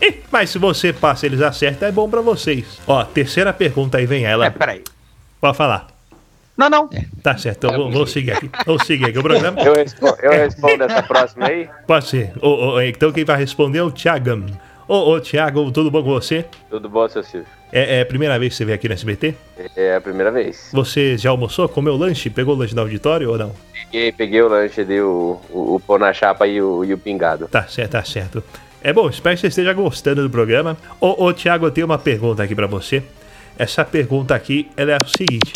[0.00, 0.14] É.
[0.30, 2.64] Mas se você passa e eles acertam, é bom pra vocês.
[2.86, 4.46] Ó, terceira pergunta aí vem ela.
[4.46, 4.82] É, peraí.
[5.40, 5.91] Pode falar.
[6.56, 6.88] Não, não.
[7.22, 8.50] Tá certo, então vamos, vamos seguir aqui.
[8.66, 9.60] Vamos seguir aqui o programa.
[9.62, 11.68] Eu respondo, eu respondo essa próxima aí.
[11.86, 12.32] Pode ser.
[12.40, 14.46] Ô, ô, então quem vai responder é o Thiagam.
[14.86, 16.44] Ô, ô, Thiago, tudo bom com você?
[16.68, 17.46] Tudo bom, seu Silvio?
[17.72, 19.34] É, é a primeira vez que você veio aqui no SBT?
[19.74, 20.68] É a primeira vez.
[20.72, 21.66] Você já almoçou?
[21.68, 22.28] Comeu lanche?
[22.28, 23.54] Pegou o lanche no auditório ou não?
[23.90, 26.98] Peguei, peguei o lanche ali, o, o, o pão na chapa e o, e o
[26.98, 27.48] pingado.
[27.48, 28.44] Tá certo, tá certo.
[28.82, 30.76] É bom, espero que você esteja gostando do programa.
[31.00, 33.02] Ô, ô Thiago, eu tenho uma pergunta aqui pra você.
[33.58, 35.52] Essa pergunta aqui, ela é a seguinte.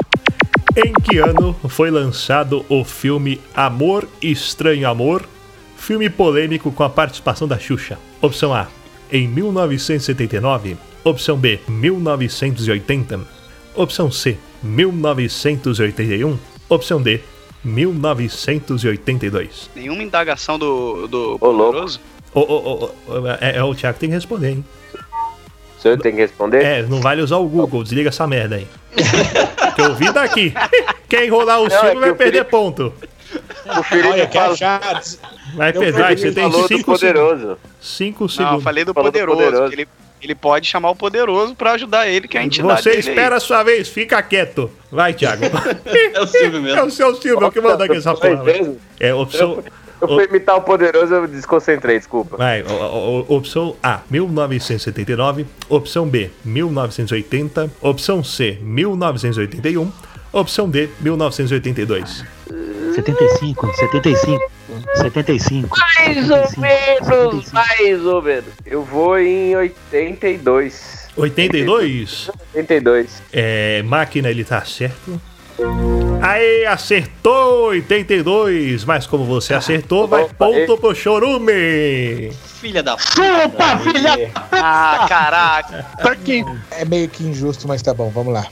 [0.77, 5.27] Em que ano foi lançado o filme Amor Estranho Amor?
[5.75, 7.99] Filme polêmico com a participação da Xuxa.
[8.21, 8.69] Opção A,
[9.11, 10.77] em 1979.
[11.03, 13.21] Opção B, 1980.
[13.75, 16.39] Opção C, 1981.
[16.69, 17.23] Opção D,
[17.65, 19.71] 1982.
[19.75, 21.99] Nenhuma indagação do, do poderoso?
[22.35, 24.62] Ô, ô, ô, ô, é, é o Thiago que tem que responder, hein?
[25.87, 26.64] O senhor tem que responder?
[26.64, 28.66] É, não vale usar o Google, desliga essa merda aí.
[29.75, 30.53] que eu vi daqui.
[31.09, 32.92] Quem enrolar o Não, é que vai o perder Felipe- ponto.
[33.79, 35.18] O Felipe Olha, que achado.
[35.55, 37.38] Vai perder, você tem falou do 5 poderoso.
[37.40, 37.59] segundos.
[37.81, 38.64] 5 Não, eu segundos.
[38.64, 39.38] falei do Falou do poderoso.
[39.44, 39.68] poderoso.
[39.68, 39.88] que Ele,
[40.22, 43.37] ele pode chamar o poderoso pra ajudar ele, que é a entidade Você dele espera
[43.37, 44.70] a sua vez, fica quieto.
[44.90, 45.44] Vai, Thiago.
[46.14, 46.85] É o Silvio É mesmo.
[46.87, 48.42] o seu Silvio que mandou aqui essa porra.
[48.99, 49.62] É, opção.
[50.00, 52.37] Eu fui imitar o poderoso, eu desconcentrei, desculpa.
[52.37, 55.46] Vai, o- o- o- opção A, 1979.
[55.68, 57.70] Opção B, 1980.
[57.80, 59.90] Opção C, 1981.
[60.32, 62.24] Opção D, 1982.
[62.94, 64.50] 75, 75,
[64.96, 65.68] 75.
[65.78, 68.44] Mais ou menos, mais ou menos.
[68.64, 71.09] Eu vou em 82.
[71.16, 72.30] 82?
[72.54, 73.22] 82.
[73.32, 75.20] É, máquina, ele tá certo.
[76.22, 78.85] Aê, acertou 82.
[78.85, 82.33] Mas como você acertou, vai ponto pro Chorume.
[82.61, 84.31] Filha da Chupa, filha!
[84.50, 85.87] Ah, caraca.
[86.02, 86.44] Tá aqui.
[86.70, 88.46] É meio que injusto, mas tá bom, vamos lá.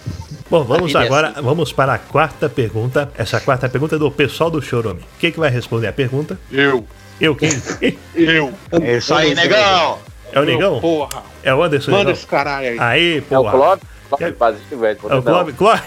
[0.50, 3.10] Bom, vamos vida é agora, vamos para a quarta pergunta.
[3.16, 5.00] Essa quarta pergunta é do pessoal do Chorume.
[5.18, 6.38] Quem que vai responder a pergunta?
[6.52, 6.86] Eu.
[7.20, 7.50] Eu quem?
[8.14, 8.52] Eu.
[8.82, 9.98] É isso aí, negão!
[10.32, 10.80] É o Negão?
[10.80, 11.22] Porra.
[11.44, 12.76] É o Anderson Manda esse caralho aí.
[12.80, 13.52] Aê, É o porra.
[13.52, 13.84] Clóvis?
[14.16, 14.98] Clóvis Basílio, velho.
[15.08, 15.82] É o Clóvis, Clóvis,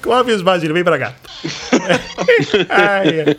[0.00, 1.14] Clóvis Basílio, vem pra cá.
[2.68, 3.36] Ai.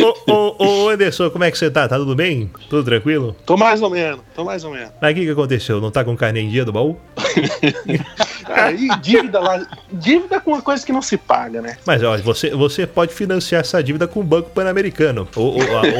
[0.00, 1.88] Ô, ô, ô, Anderson, como é que você tá?
[1.88, 2.50] Tá tudo bem?
[2.68, 3.36] Tudo tranquilo?
[3.46, 4.90] Tô mais ou menos, tô mais ou menos.
[5.00, 5.80] Mas o que, que aconteceu?
[5.80, 6.98] Não tá com carne em dia do baú?
[8.46, 9.66] Aí, dívida lá.
[9.92, 11.76] Dívida com uma coisa que não se paga, né?
[11.86, 15.28] Mas olha, você, você pode financiar essa dívida com o Banco Pan-Americano.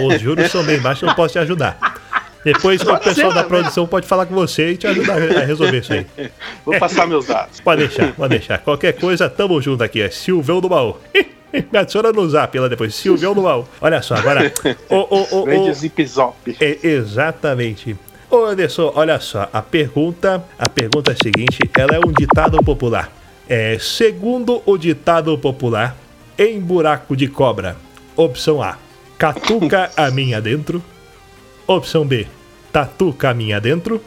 [0.07, 2.06] Os juros são bem baixos, eu não posso te ajudar.
[2.47, 5.93] Depois o pessoal da produção pode falar com você e te ajudar a resolver isso
[5.93, 6.07] aí.
[6.65, 7.59] Vou passar meus dados.
[7.59, 8.59] Pode deixar, pode deixar.
[8.59, 10.01] Qualquer coisa, tamo junto aqui.
[10.01, 10.97] É Silvão do Baú.
[11.53, 12.95] Me adiciona no zap lá depois.
[12.95, 13.67] Silvão do Baú.
[13.81, 14.53] Olha só, agora.
[14.89, 16.57] Ô, ô, ô, Grande ô, zip zop.
[16.61, 17.97] é, exatamente.
[18.31, 22.57] Ô Anderson, olha só, a pergunta, a pergunta é a seguinte, ela é um ditado
[22.63, 23.11] popular.
[23.49, 25.97] É, segundo o ditado popular,
[26.39, 27.77] em buraco de cobra,
[28.15, 28.79] opção A,
[29.19, 30.81] catuca a minha dentro.
[31.67, 32.29] Opção B,
[32.73, 34.01] tatuca a minha dentro.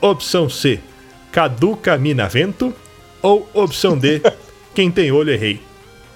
[0.00, 0.80] Opção C,
[1.30, 2.74] caduca mina vento.
[3.20, 4.22] Ou opção D,
[4.74, 5.60] quem tem olho errei.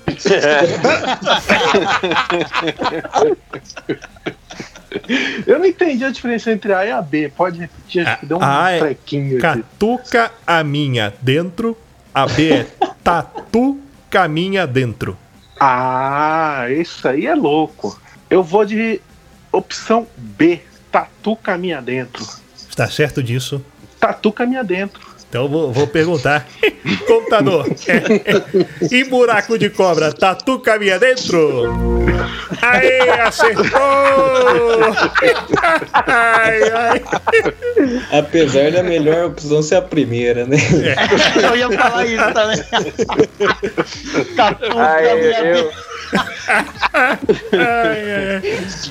[5.46, 7.30] Eu não entendi a diferença entre A e a B.
[7.36, 9.40] Pode repetir, acho que deu um A é trequinho aqui.
[9.40, 11.76] Catuca a minha dentro.
[12.12, 12.66] A B é
[13.04, 15.16] tatu caminha dentro.
[15.60, 18.00] Ah, isso aí é louco.
[18.28, 19.00] Eu vou de
[19.52, 20.60] opção B.
[20.90, 22.26] Tatu caminha dentro.
[22.68, 23.64] Está certo disso?
[23.98, 25.10] Tatu caminha dentro.
[25.30, 26.44] Então eu vou, vou perguntar.
[27.06, 27.66] Computador.
[28.90, 31.68] em buraco de cobra, tatu caminha dentro?
[32.60, 33.70] Aê, acertou!
[35.92, 37.02] Ai, ai.
[38.18, 40.56] Apesar da melhor opção ser a primeira, né?
[41.42, 42.58] Eu ia falar isso também.
[44.36, 45.89] Tatu Aí, da minha eu, vida.
[47.52, 48.42] Ai, ai.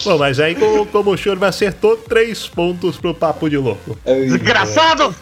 [0.03, 3.97] Bom, mas aí como, como o me acertou, três pontos pro papo de louco.
[4.05, 5.13] Desgraçado!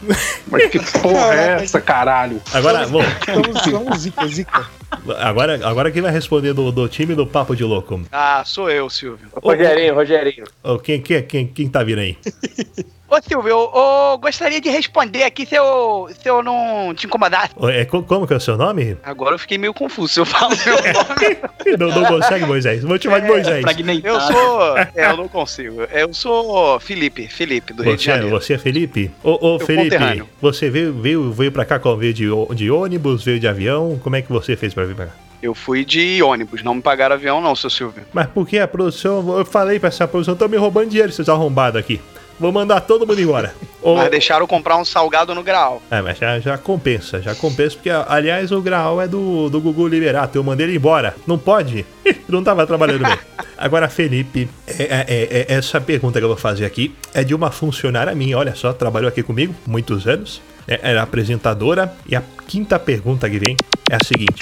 [0.47, 2.41] Mas que porra é essa, caralho?
[2.53, 4.76] Agora, bom, estamos zica, zica.
[5.19, 8.01] Agora, agora quem vai responder do, do time do papo de louco?
[8.11, 9.27] Ah, sou eu, Silvio.
[9.41, 10.45] Rogerinho, Rogerinho.
[10.63, 12.17] Ô, Quem, quem, quem, quem tá vindo aí?
[13.09, 17.53] Ô, Silvio, eu, eu gostaria de responder aqui se eu, se eu não te incomodasse.
[17.55, 18.97] Ô, É, co- como que é o seu nome?
[19.01, 21.37] Agora eu fiquei meio confuso se eu falo meu nome.
[21.77, 22.81] Não, não consegue, Moisés.
[22.83, 23.63] Vou te chamar de Moisés.
[24.03, 24.77] Eu sou.
[24.77, 25.81] É, eu não consigo.
[25.91, 28.39] Eu sou Felipe, Felipe, do Rio de Você, é- Janeiro.
[28.39, 29.11] você é Felipe?
[29.21, 29.95] Ô, ô Felipe,
[30.41, 31.97] você veio, veio, veio pra cá como?
[31.97, 33.99] Veio de, ô- de ônibus, veio de avião?
[34.01, 35.11] Como é que você fez pra vir pra cá?
[35.41, 38.03] Eu fui de ônibus, não me pagaram avião, não, seu Silvio.
[38.13, 39.37] Mas por que a produção.
[39.37, 42.01] Eu falei pra essa produção, estão me roubando dinheiro, seus arrombados aqui.
[42.39, 43.53] vou mandar todo mundo embora.
[43.81, 45.81] Ou- Mas deixaram comprar um salgado no grau.
[45.91, 49.87] É, mas já, já compensa, já compensa, porque, aliás, o Graal é do, do Gugu
[49.87, 51.15] Liberato, eu mandei ele embora.
[51.27, 51.85] Não pode?
[52.27, 53.17] Não tava trabalhando bem.
[53.57, 57.33] Agora, Felipe, é- é- é- é- essa pergunta que eu vou fazer aqui é de
[57.35, 62.23] uma funcionária minha, olha só, trabalhou aqui comigo muitos anos, é, era apresentadora, e a
[62.47, 63.55] quinta pergunta que vem
[63.89, 64.39] é a seguinte: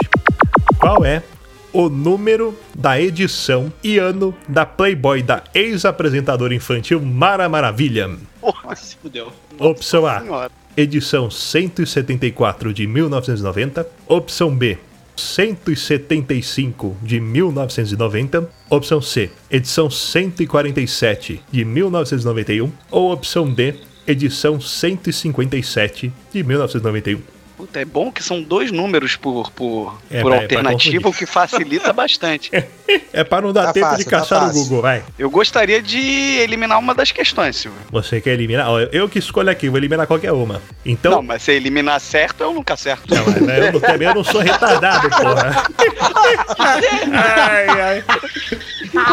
[0.86, 1.24] Qual é
[1.74, 8.12] o número da edição e ano da Playboy da ex-apresentadora infantil Mara Maravilha?
[8.40, 9.34] Porra, se fudeu.
[9.58, 10.52] Opção A, Senhora.
[10.78, 13.88] edição 174 de 1990.
[14.08, 14.78] Opção B,
[15.16, 18.48] 175 de 1990.
[18.70, 22.72] Opção C, edição 147 de 1991.
[22.92, 23.74] Ou opção D,
[24.06, 27.35] edição 157 de 1991.
[27.58, 31.14] Puta, é bom que são dois números por, por, É, por vai- vai alternativa, o
[31.14, 32.52] que facilita bastante.
[33.14, 34.64] É para não dar Tá tempo de fácil, tá caçar no fácil.
[34.64, 35.04] Google, vai.
[35.18, 36.00] Eu gostaria de
[36.42, 37.80] eliminar uma das questões, Silvio.
[37.92, 38.68] Você quer eliminar?
[38.92, 40.62] Eu que escolho aqui, vou eliminar qualquer uma.
[40.86, 41.12] Então.
[41.14, 43.14] Não, mas se eliminar certo, eu nunca acerto.
[43.16, 45.64] Não, mas eu, não, também eu não sou retardado, porra.
[47.14, 48.04] ai, ai.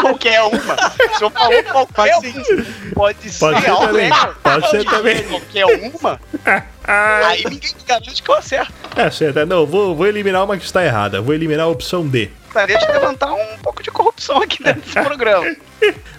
[0.01, 0.75] Qualquer uma.
[0.75, 2.65] O senhor falou qualquer uma.
[2.93, 3.39] Pode ser.
[3.39, 4.09] Pode ser também,
[4.43, 5.23] pode ser também.
[5.23, 6.19] Qualquer uma.
[6.85, 8.73] Aí ninguém me garante que eu acerto.
[8.95, 11.21] É certo, não, vou, vou eliminar uma que está errada.
[11.21, 12.29] Vou eliminar a opção D.
[12.45, 15.55] Gostaria de levantar um pouco de corrupção aqui dentro desse programa.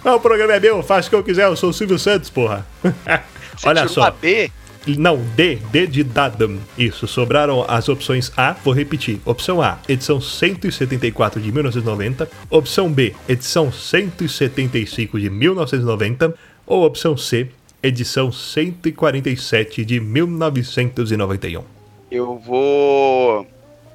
[0.03, 2.29] Ah, o programa é meu, faço o que eu quiser, eu sou o Silvio Santos,
[2.29, 2.65] porra.
[3.63, 4.03] Olha tirou só.
[4.03, 4.51] a B?
[4.97, 6.59] Não, D, D de Dadam.
[6.77, 9.19] Isso, sobraram as opções A, vou repetir.
[9.25, 12.29] Opção A, edição 174 de 1990.
[12.49, 16.35] Opção B, edição 175 de 1990.
[16.67, 17.49] Ou opção C,
[17.85, 21.63] edição 147 de 1991.
[22.11, 23.47] Eu vou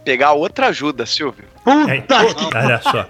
[0.05, 1.45] pegar outra ajuda, Silvio.
[1.65, 2.17] Puta!
[2.55, 3.07] Olha só.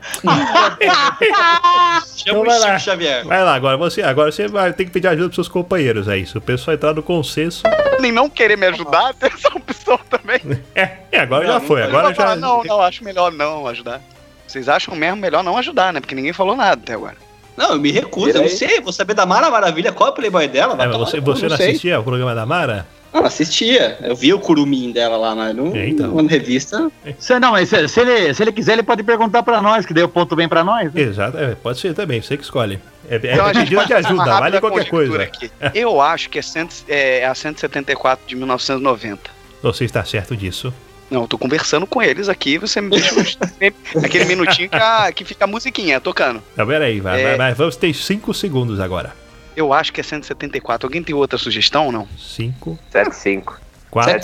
[2.20, 2.76] Então vai lá.
[3.24, 6.26] Vai lá, agora você, agora você vai ter que pedir ajuda pros seus companheiros aí.
[6.26, 7.62] Se o pessoal entrar no consenso.
[8.00, 10.40] Nem não querer me ajudar, tem essa opção também.
[10.74, 12.36] É, agora já foi, agora vou falar, já.
[12.36, 14.00] Não, não, acho melhor não ajudar.
[14.46, 16.00] Vocês acham mesmo melhor não ajudar, né?
[16.00, 17.16] Porque ninguém falou nada até agora.
[17.60, 18.80] Não, eu me recuso, eu não sei.
[18.80, 20.82] Vou saber da Mara Maravilha qual é o Playboy dela.
[20.82, 21.68] É, você, você não sei.
[21.68, 22.86] assistia o programa da Mara?
[23.12, 23.98] Não, assistia.
[24.00, 26.14] Eu vi o curumim dela lá na, no, então.
[26.14, 26.90] na revista.
[27.18, 29.92] Se, não, mas se, se ele, se ele quiser, ele pode perguntar pra nós, que
[29.92, 30.90] o ponto vem pra nós.
[30.94, 31.02] Né?
[31.02, 32.80] Exato, é, pode ser também, você que escolhe.
[33.10, 35.22] É, é Então pedido de ajuda, vale qualquer coisa.
[35.22, 35.50] aqui.
[35.74, 39.30] Eu acho que é, cento, é a 174 de 1990.
[39.62, 40.72] Você está certo disso?
[41.10, 43.14] Não, eu tô conversando com eles aqui, você me deixa
[44.04, 46.42] aquele minutinho que, a- que fica a musiquinha tocando.
[46.54, 47.24] Tá, peraí, vai, É.
[47.28, 49.12] vai, vai, vamos ter 5 segundos agora.
[49.56, 50.86] Eu acho que é 174.
[50.86, 52.08] Alguém tem outra sugestão ou não?
[52.16, 53.60] 5, 75.
[53.90, 54.20] 4,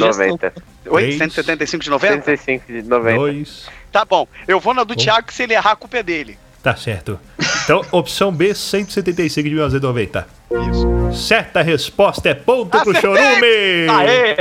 [0.00, 0.52] 90.
[0.86, 1.02] Oi?
[1.02, 1.18] Três.
[1.18, 2.24] 175 de 90?
[2.24, 3.16] 105 de 90.
[3.18, 3.66] 2.
[3.92, 4.26] Tá bom.
[4.48, 4.96] Eu vou na do Um.
[4.96, 6.38] Thiago que se ele errar, a culpa é dele.
[6.62, 7.20] Tá certo.
[7.64, 10.26] Então, opção B, 175 de 1990.
[10.50, 11.12] Isso.
[11.12, 13.86] Certa resposta é ponto pro Chorume!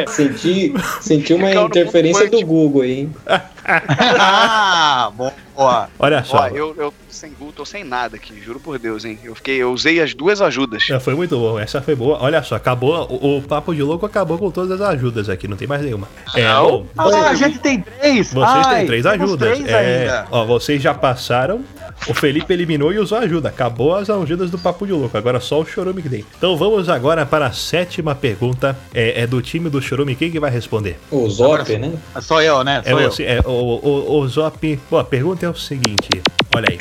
[0.08, 3.16] Senti, senti uma interferência do Google aí, hein?
[3.68, 5.90] ah, boa.
[6.00, 6.38] Olha só.
[6.38, 9.20] Ó, eu, eu tô sem Google, tô sem nada aqui, juro por Deus, hein?
[9.24, 10.84] Eu fiquei, eu usei as duas ajudas.
[10.84, 12.18] Já foi muito bom, essa foi boa.
[12.22, 15.58] Olha só, acabou, o, o Papo de Louco acabou com todas as ajudas aqui, não
[15.58, 16.08] tem mais nenhuma.
[16.36, 18.32] É, bom, Ah, a gente tem três.
[18.34, 19.58] Vocês Ai, têm três ajudas.
[19.58, 20.28] três é, ainda.
[20.32, 21.64] ó, vocês já passaram.
[22.08, 23.50] O Felipe eliminou e usou ajuda.
[23.50, 25.18] Acabou as ajudas do Papo de Louco.
[25.18, 26.26] Agora só o Chorume que tem.
[26.38, 28.78] Então vamos agora para a sétima pergunta.
[28.94, 30.16] É, é do time do Chorume.
[30.16, 30.98] Quem que vai responder?
[31.12, 31.94] O Zop, né?
[32.22, 32.82] Sou eu, né?
[32.86, 33.12] É Sou eu.
[33.28, 34.80] é, o, o, o Zop.
[34.90, 36.10] Bom, a pergunta é o seguinte:
[36.56, 36.78] olha aí.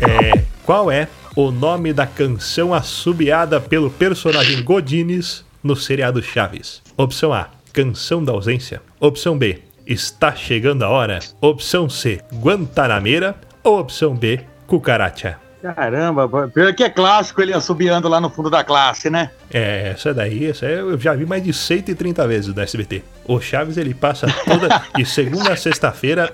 [0.00, 6.80] É, qual é o nome da canção assobiada pelo personagem Godines no seriado Chaves?
[6.96, 8.80] Opção A: Canção da Ausência.
[8.98, 11.18] Opção B: Está chegando a hora.
[11.40, 13.36] Opção C: Guantanameira.
[13.64, 15.38] Ou opção B: Cucaracha.
[15.62, 19.30] Caramba, pior que é clássico ele assobiando lá no fundo da classe, né?
[19.50, 23.02] É, essa daí, essa eu já vi mais de 130 vezes do SBT.
[23.24, 26.30] O Chaves ele passa toda de segunda a sexta-feira,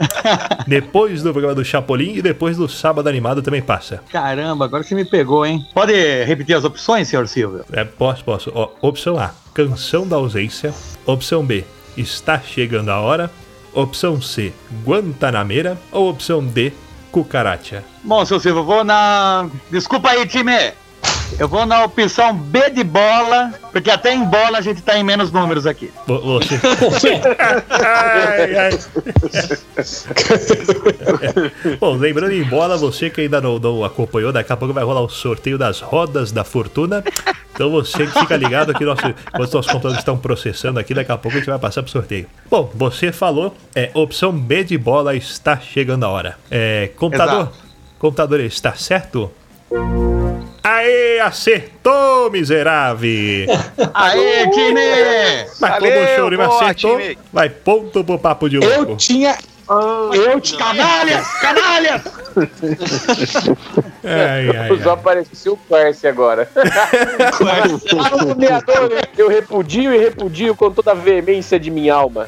[0.66, 4.02] depois do programa do Chapolin e depois do sábado animado também passa.
[4.10, 5.64] Caramba, agora você me pegou, hein?
[5.72, 5.92] Pode
[6.24, 7.64] repetir as opções, senhor Silvio?
[7.72, 8.50] É, posso, posso.
[8.52, 10.74] Ó, opção A, Canção da Ausência.
[11.06, 11.64] Opção B,
[11.96, 13.30] Está Chegando a Hora.
[13.72, 14.52] Opção C,
[14.84, 15.78] Guantanameira.
[15.92, 16.72] Ou opção D,
[17.10, 17.84] Cucaracha.
[18.04, 19.48] Bom, seu Silvio, vou na.
[19.70, 20.72] Desculpa aí, time!
[21.38, 25.02] Eu vou na opção B de bola, porque até em bola a gente tá em
[25.04, 25.90] menos números aqui.
[26.06, 26.60] Vo- Você.
[27.70, 28.70] ai, ai.
[31.80, 35.00] Bom, lembrando em bola, você que ainda não, não acompanhou, daqui a pouco vai rolar
[35.00, 37.02] o sorteio das rodas da fortuna.
[37.54, 41.16] Então você que fica ligado aqui, nosso, enquanto nossos computadores estão processando aqui, daqui a
[41.16, 42.26] pouco a gente vai passar pro sorteio.
[42.50, 46.36] Bom, você falou, é opção B de bola está chegando a hora.
[46.50, 47.52] É, computador, Exato.
[47.98, 49.30] computador está certo?
[50.62, 53.08] Aê, acertou, miserável!
[53.94, 54.80] Aê, time!
[55.58, 57.00] Mas como o Chorinho acertou,
[57.32, 58.92] vai ponto pro papo de louco.
[58.92, 59.38] Eu tinha.
[60.12, 60.58] Eu tinha.
[60.58, 61.26] Canalhas!
[61.40, 62.02] Canalhas!
[64.04, 66.48] Ai, ai, Só apareceu o Quercy agora.
[68.26, 72.26] Nomeador, eu repudio e repudio com toda a veemência de minha alma.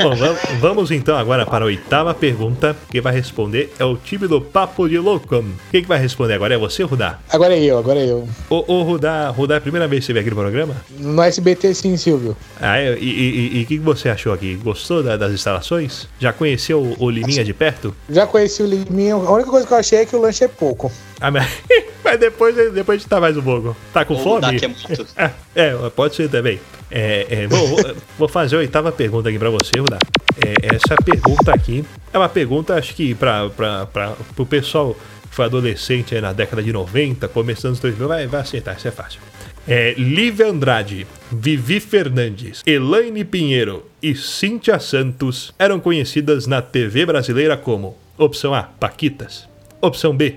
[0.00, 2.76] Bom, vam- vamos então agora para a oitava pergunta.
[2.90, 5.44] Quem vai responder é o time do Papo de Louco.
[5.70, 6.54] Quem que vai responder agora?
[6.54, 7.18] É você, Rudá?
[7.30, 8.28] Agora é eu, agora é eu.
[8.50, 10.74] Ô, ô Rudá, Rudá, é a primeira vez que você veio aqui no programa?
[10.98, 12.36] No SBT sim, Silvio.
[12.60, 12.94] Ah, é?
[12.98, 13.24] E- E
[13.54, 14.54] e- e o que que você achou aqui?
[14.56, 16.08] Gostou da- das instalações?
[16.18, 17.94] Já conheceu o, o Liminha de perto?
[18.10, 19.14] Já conheci o Liminha.
[19.14, 20.90] A única coisa que eu achei é que o lanche é pouco.
[21.20, 21.46] Ah, mas,
[22.04, 23.76] mas depois, depois de tá mais um pouco.
[23.92, 24.40] Tá com Ou fome?
[24.40, 25.06] dá que é muito.
[25.16, 26.60] É, é, pode ser também.
[26.90, 29.98] É, é, vou, vou- vou fazer a oitava pergunta aqui pra você, Rudá.
[30.44, 34.94] É, essa pergunta aqui é uma pergunta, acho que pra, pra, pra, pro pessoal
[35.28, 38.86] que foi adolescente aí na década de 90, começando os 2000, vai, vai acertar, isso
[38.88, 39.20] é fácil.
[39.66, 47.56] É, Lívia Andrade, Vivi Fernandes, Elaine Pinheiro e Cíntia Santos eram conhecidas na TV brasileira
[47.56, 49.48] como opção A, Paquitas,
[49.80, 50.36] opção B,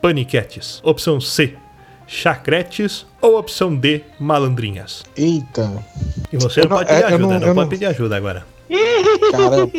[0.00, 1.54] Paniquetes, opção C,
[2.06, 5.02] Chacretes ou opção D, Malandrinhas.
[5.16, 5.84] Eita.
[6.32, 8.46] E você não não- pode pedir é, ajuda, não- não, pode não- pedir ajuda agora.
[9.32, 9.70] Caramba.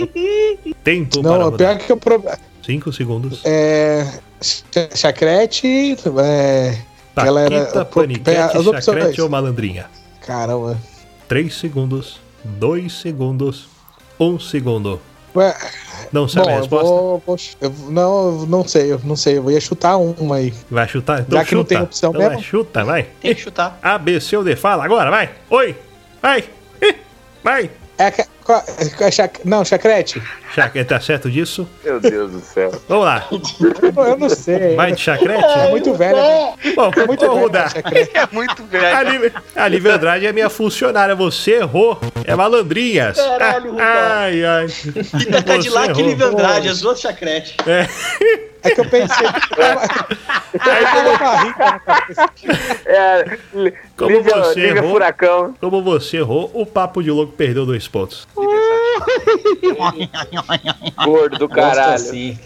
[0.84, 1.58] Tempo Não, para rodar.
[1.58, 1.98] pior que eu.
[1.98, 2.24] Pro...
[2.66, 3.42] Cinco segundos.
[3.46, 4.20] É.
[4.42, 4.64] Ch-
[4.96, 5.96] Chacrete.
[6.22, 6.78] É.
[7.16, 7.60] ela era.
[7.62, 9.86] Paquita, pô, Paniquete, as opções- Chacrete ou Malandrinha.
[10.22, 10.78] Caramba.
[11.28, 13.68] Três segundos, dois segundos,
[14.20, 15.00] um segundo.
[16.12, 16.88] Não sabe bom, a eu resposta?
[16.88, 19.38] vou, vou- eu- não, eu não sei, eu não sei.
[19.38, 20.54] Eu ia chutar uma aí.
[20.70, 21.22] Vai chutar?
[21.22, 21.76] Então Já que não chuta.
[21.76, 22.36] tem opção então mesmo.
[22.36, 23.04] vai, chuta, vai.
[23.22, 23.78] Tem que chutar.
[23.82, 25.30] A, B, C ou D, fala agora, vai.
[25.50, 25.76] Oi,
[26.22, 26.44] vai,
[26.82, 26.96] Ih,
[27.44, 27.70] vai.
[27.98, 28.12] É,
[28.54, 30.22] é não, chacrete?
[30.54, 31.68] Chacrete, tá certo disso?
[31.84, 32.72] Meu Deus do céu.
[32.88, 33.28] Vamos lá.
[33.32, 34.76] Eu não sei.
[34.76, 35.44] Vai de chacrete?
[35.44, 36.18] É muito velho.
[36.18, 36.54] né?
[36.76, 37.42] Bom, É muito vou velho.
[37.42, 37.74] mudar.
[37.76, 39.10] É muito A velho.
[39.12, 41.16] Lívia, a Lívia Andrade é minha funcionária.
[41.16, 42.00] Você errou.
[42.24, 43.18] É malandrinhas.
[43.18, 43.76] Caralho.
[43.80, 44.66] Ai, ai.
[44.66, 46.02] E tá de lá que.
[46.02, 47.56] Livre Andrade, as duas chacrete.
[47.68, 47.88] É.
[48.68, 49.28] É que eu pensei.
[50.60, 52.30] Aí tava uma rica na cabeça.
[52.86, 54.92] É, Li- Como Lívia, você Lívia errou.
[54.92, 55.54] Furacão.
[55.60, 58.28] Como você errou, o papo de louco perdeu dois pontos.
[61.06, 61.94] Gordo do caralho.
[61.94, 62.38] assim.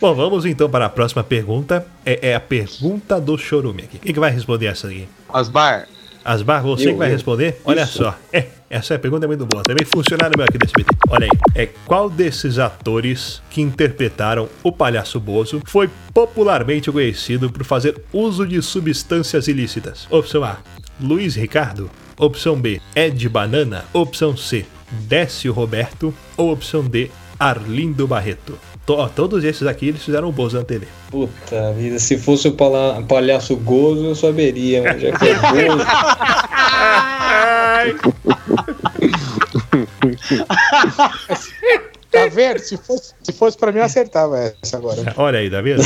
[0.00, 1.86] Bom, vamos então para a próxima pergunta.
[2.04, 3.98] É, é a pergunta do Chorume aqui.
[3.98, 5.08] Quem que vai responder essa aqui?
[5.28, 5.86] Osbar,
[6.24, 7.12] Asbar, você Eu, que vai eu.
[7.12, 7.60] responder?
[7.64, 7.98] Olha Isso.
[7.98, 8.18] só.
[8.32, 9.62] É, essa pergunta é muito boa.
[9.62, 10.96] Também funcionário meu aqui desse BT.
[11.10, 11.30] Olha aí.
[11.54, 18.46] É qual desses atores que interpretaram o palhaço Bozo foi popularmente conhecido por fazer uso
[18.46, 20.06] de substâncias ilícitas?
[20.10, 20.58] Opção A:
[21.00, 21.90] Luiz Ricardo.
[22.16, 23.84] Opção B: Ed Banana.
[23.92, 26.14] Opção C: Décio Roberto.
[26.36, 28.58] Ou opção D: Arlindo Barreto.
[28.86, 30.86] To- ó, todos esses aqui eles fizeram o Bozo na TV.
[31.10, 35.34] Puta vida, se fosse o pala- palhaço gozo, eu saberia, mas já que é
[35.66, 35.84] gozo.
[42.14, 42.58] Tá vendo?
[42.60, 45.02] Se fosse, se fosse pra mim, eu acertava essa agora.
[45.16, 45.82] olha aí, tá vendo?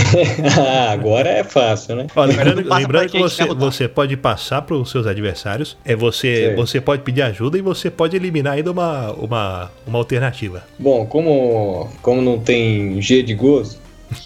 [0.58, 2.06] Ah, agora é fácil, né?
[2.14, 3.56] Ó, lembrando, lembrando que você, lutar.
[3.56, 7.90] você pode passar para os seus adversários, é você, você pode pedir ajuda e você
[7.90, 10.62] pode eliminar ainda uma, uma, uma alternativa.
[10.78, 13.78] Bom, como, como não tem G de gozo,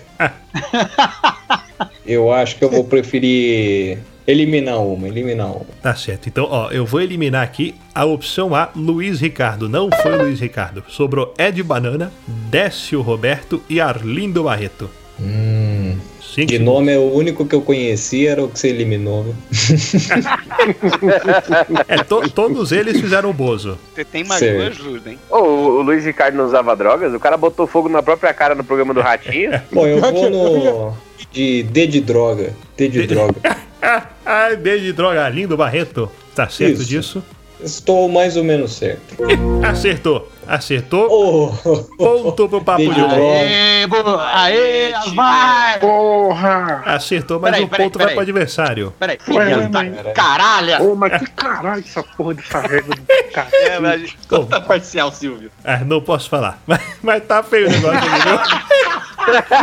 [2.06, 5.66] eu acho que eu vou preferir eliminar uma, eliminar uma.
[5.82, 6.28] Tá certo.
[6.28, 9.68] Então, ó, eu vou eliminar aqui a opção A, Luiz Ricardo.
[9.68, 10.84] Não foi Luiz Ricardo.
[10.88, 14.90] Sobrou Ed Banana, Décio Roberto e Arlindo Barreto.
[15.20, 15.69] Hum,
[16.36, 19.34] De nome é o único que eu conhecia, era o que você eliminou, viu?
[21.88, 23.78] É, to- todos eles fizeram o Bozo.
[23.94, 25.18] Você tem mais duas ajuda, hein?
[25.30, 27.12] Ô, o Luiz Ricardo não usava drogas?
[27.14, 29.60] O cara botou fogo na própria cara no programa do Ratinho?
[29.72, 30.92] Bom, eu vou no.
[31.32, 32.54] de D de droga.
[32.76, 33.34] D de droga.
[34.24, 36.10] Ah, D de droga, Arlindo Barreto.
[36.34, 36.84] Tá certo Isso.
[36.88, 37.24] disso?
[37.62, 39.16] Estou mais ou menos certo.
[39.66, 40.30] Acertou.
[40.46, 41.06] Acertou.
[41.08, 44.18] Oh, Ponto pro papo de louco.
[44.34, 45.78] aê, Osbar!
[45.78, 46.82] Porra!
[46.86, 48.14] Acertou, mas Peraí, o peraí, ponto vai peraí.
[48.16, 48.94] pro adversário.
[48.98, 50.82] Peraí, filha da mas- caralho!
[50.90, 53.02] Ô, mas que caralho essa porra dessa regra do
[53.32, 53.48] cara.
[53.52, 55.52] É, mas conta parcial, Silvio.
[55.64, 56.58] Ah, não posso falar.
[56.66, 58.38] Mas, mas tá feio o negócio, entendeu?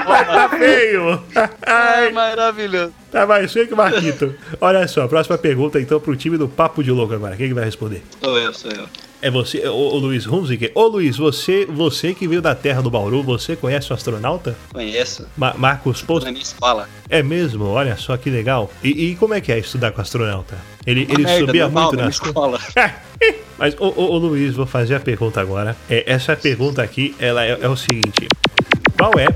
[0.08, 1.22] Mas tá feio.
[1.66, 2.94] Ai, maravilhoso.
[3.12, 4.34] tá mais feio que o Marquito.
[4.62, 7.36] Olha só, próxima pergunta então pro time do Papo de Louco agora.
[7.36, 8.02] Quem que vai responder?
[8.24, 8.86] Sou eu, sou eu.
[9.20, 10.72] É você, o, o Luiz Hunziker?
[10.76, 14.56] Ô Luiz, você, você que veio da terra do Bauru, você conhece o astronauta?
[14.72, 15.28] Conheço.
[15.36, 16.26] Ma- Marcos Post?
[16.26, 16.88] na minha escola.
[17.10, 17.66] É mesmo?
[17.66, 18.72] Olha só que legal.
[18.84, 20.56] E, e como é que é estudar com astronauta?
[20.86, 22.60] Ele, ele merda, subia muito na escola.
[23.58, 25.76] Mas, ô, ô, ô, Luiz, vou fazer a pergunta agora.
[25.90, 28.28] É, essa pergunta aqui, ela é, é o seguinte.
[28.96, 29.28] Qual é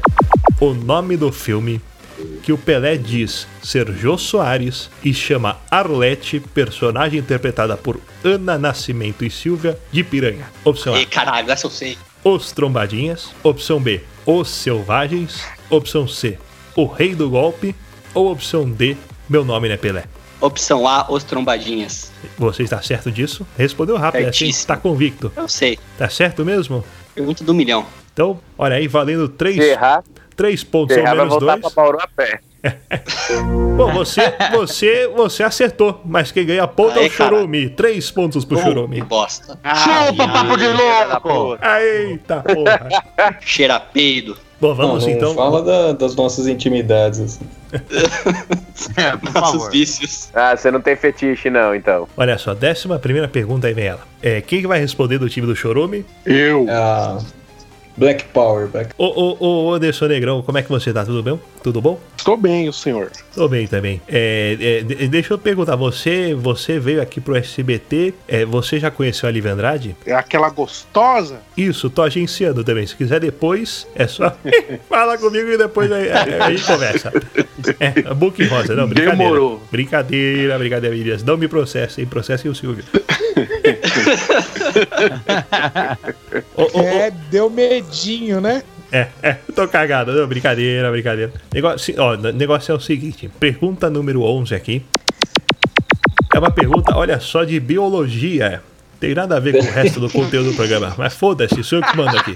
[0.62, 1.82] o nome do filme
[2.44, 9.26] que o Pelé diz ser Jô Soares e chama Arlete, personagem interpretada por Ana Nascimento
[9.26, 10.46] e Silvia, de Piranha?
[10.64, 11.02] Opção A.
[11.02, 11.98] Ih, caralho, essa eu sei.
[12.24, 13.32] Os Trombadinhas.
[13.42, 15.44] Opção B, Os Selvagens.
[15.68, 16.38] Opção C,
[16.76, 17.76] O Rei do Golpe.
[18.14, 18.96] Ou opção D,
[19.28, 20.04] Meu Nome não é Pelé.
[20.40, 22.12] Opção A, os trombadinhas.
[22.38, 23.46] Você está certo disso?
[23.58, 24.60] Respondeu rápido, assim, Certíssimo.
[24.60, 25.32] está convicto.
[25.36, 25.80] Eu sei.
[25.98, 26.84] Tá certo mesmo?
[27.16, 27.86] Pergunta do milhão.
[28.14, 30.04] Então, olha aí, valendo três, Se errar,
[30.36, 31.74] três pontos se ou vai menos voltar dois.
[31.74, 32.40] pra Bauru a pé.
[33.76, 37.70] Bom, você, você, você acertou, mas quem ganha ponto é o Chorume.
[37.70, 38.98] Três pontos pro Chorume.
[38.98, 39.58] Que bosta.
[39.76, 41.58] Chupa, papo de louco!
[41.80, 43.38] Eita porra.
[43.42, 44.38] Cheira peido.
[44.60, 45.34] Bom, vamos não então.
[45.34, 47.46] Fala da- das nossas intimidades, assim.
[48.96, 49.72] É, por Nossos favor.
[49.72, 50.30] vícios.
[50.36, 52.08] Ah, você não tem fetiche, não, então.
[52.16, 54.02] Olha só, décima primeira pergunta aí vem ela.
[54.22, 56.06] É, quem que vai responder do time do Chorume?
[56.28, 56.68] Eu.
[56.70, 57.18] Ah,
[58.02, 61.06] Black Power, Black Ô, ô, ô, Anderson Negrão, como é que você tá?
[61.06, 61.40] Tudo bem?
[61.62, 62.00] Tudo bom?
[62.18, 63.12] Estou bem, o senhor.
[63.36, 64.02] Tô bem também.
[64.10, 68.90] É, é, de- deixa eu perguntar, você, você veio aqui pro SBT, é, você já
[68.90, 69.96] conheceu a Lívia Andrade?
[70.04, 71.42] É aquela gostosa?
[71.56, 72.88] Isso, tô agenciando também.
[72.88, 74.36] Se quiser depois, é só
[74.90, 77.14] fala comigo e depois aí, aí a gente conversa.
[77.80, 79.16] É, Book Rosa, não, brincadeira.
[79.16, 79.62] Demorou.
[79.72, 81.24] Brincadeira, brincadeira, Mirias.
[81.24, 82.84] Não me processem, processem o Silvio.
[86.76, 88.64] É, deu medinho, né?
[88.92, 90.12] É, é, tô cagado.
[90.12, 91.32] Não, brincadeira, brincadeira.
[91.54, 94.86] Negócio, ó, o negócio é o seguinte: pergunta número 11 aqui.
[96.34, 98.62] É uma pergunta, olha só, de biologia.
[99.00, 100.94] Tem nada a ver com o resto do conteúdo do programa.
[100.98, 102.34] Mas foda-se, sou eu que mando aqui.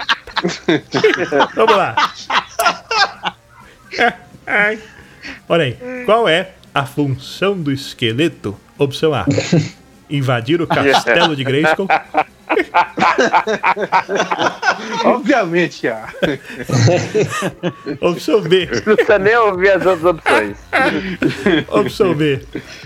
[1.56, 1.96] Vamos lá.
[4.48, 4.80] Ai.
[5.48, 5.78] Olha aí.
[6.06, 8.58] Qual é a função do esqueleto?
[8.78, 9.26] Opção A:
[10.10, 11.88] invadir o castelo de Grayskull.
[15.04, 16.10] Obviamente há.
[18.02, 20.58] Opção B: Não precisa nem ouvir as outras opções.
[21.70, 22.42] Opção B,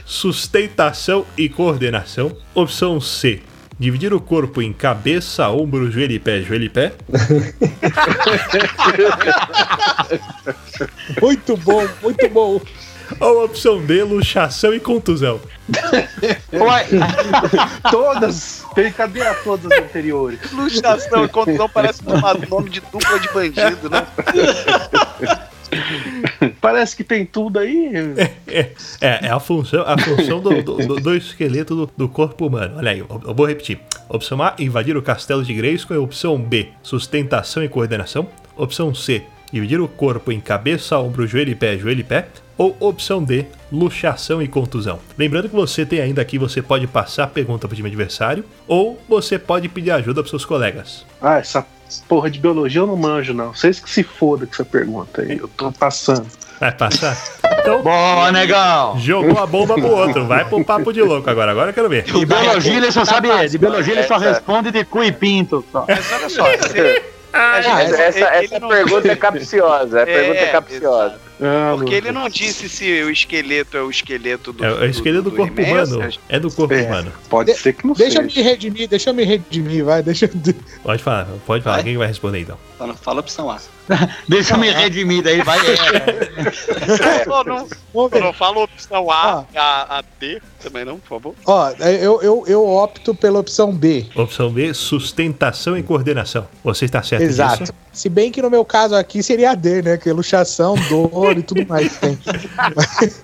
[0.05, 2.35] sustentação e coordenação.
[2.53, 3.41] Opção C,
[3.77, 6.93] dividir o corpo em cabeça, ombro, joelho e pé, joelho e pé.
[11.21, 12.61] Muito bom, muito bom.
[13.19, 15.39] Ou opção D, luxação e contusão.
[16.53, 16.85] Ué,
[17.91, 18.65] Todas.
[18.75, 20.39] Tem, cadê a todas as anteriores?
[20.51, 24.05] Luxação e contusão parece um nome de dupla de bandido, né?
[26.61, 27.91] Parece que tem tudo aí.
[28.47, 28.71] É,
[29.27, 32.75] é a função, a função do, do- do- do esqueleto do, do corpo humano.
[32.77, 33.79] Olha aí, eu, eu vou repetir.
[34.07, 36.01] Opção A, invadir o castelo de Grayskull.
[36.01, 38.27] Opção B, sustentação e coordenação.
[38.57, 39.21] Opção C,
[39.53, 42.27] dividir o corpo em cabeça, ombro, joelho e pé, joelho e pé.
[42.59, 44.99] Ou opção D, luxação e contusão.
[45.17, 48.43] Lembrando que você tem ainda aqui, você pode passar a pergunta para o time adversário
[48.67, 51.05] ou você pode pedir ajuda para seus colegas.
[51.21, 51.65] Ah, essa
[52.09, 53.53] porra de biologia eu não manjo, não.
[53.53, 55.37] Vocês que se foda com essa pergunta aí.
[55.37, 56.27] Eu tô passando.
[56.59, 57.17] Vai passar?
[57.61, 58.99] Então, boa, negão!
[58.99, 60.25] jogou a bomba pro outro.
[60.27, 61.51] Vai pro papo de louco agora.
[61.51, 62.03] Agora eu quero ver.
[62.03, 65.63] De biologia ele só sabe, de biologia ele só Essa- responde de cu e pinto.
[65.71, 65.85] Só.
[65.87, 70.03] Mas olha só, você- a gente- Essa, essa, essa não- pergunta é capciosa.
[70.03, 71.28] A pergunta é capciosa.
[71.41, 74.65] Ah, Porque ele não disse se o esqueleto é o esqueleto do.
[74.65, 76.13] É o esqueleto do corpo He-Man, humano.
[76.27, 76.83] É do corpo É.
[76.83, 77.13] humano.
[77.29, 78.41] Pode ser que não Deixa eu seja.
[78.43, 80.53] me redimir, deixa eu me redimir, vai, deixa eu.
[80.83, 81.77] Pode falar, pode falar.
[81.77, 81.83] Vai.
[81.85, 82.57] Quem vai responder então?
[82.77, 83.59] Fala, fala opção A.
[84.27, 85.59] Deixa eu me redimir daí, vai.
[85.59, 87.25] É.
[87.27, 91.35] Não, não, não fala opção A, a, a D também não, por favor.
[91.45, 94.05] Ó, eu, eu, eu opto pela opção B.
[94.15, 96.47] Opção B, sustentação e coordenação.
[96.63, 97.63] Você está certo Exato.
[97.63, 97.73] disso?
[97.91, 99.97] Se bem que no meu caso aqui seria a D, né?
[99.97, 102.19] Que é luxação, dor e tudo mais que tem.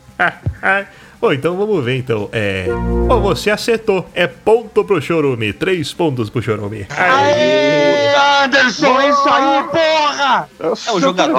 [1.19, 2.29] Bom, então vamos ver então.
[2.31, 2.67] É...
[3.07, 4.05] Bom, você acertou.
[4.13, 5.53] É ponto pro Chorume.
[5.53, 6.85] Três pontos pro Chorume.
[6.89, 8.13] Aê,
[8.43, 10.49] Anderson, é isso aí, porra!
[10.59, 11.33] É um jogador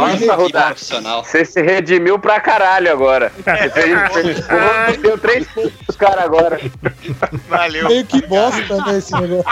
[0.50, 1.24] profissional.
[1.24, 3.32] Você se redimiu pra caralho agora.
[3.36, 4.46] Você fez,
[4.88, 6.60] você deu três pontos pros caras agora.
[7.48, 7.88] Valeu.
[7.88, 9.44] Meio que bosta, né, esse negócio.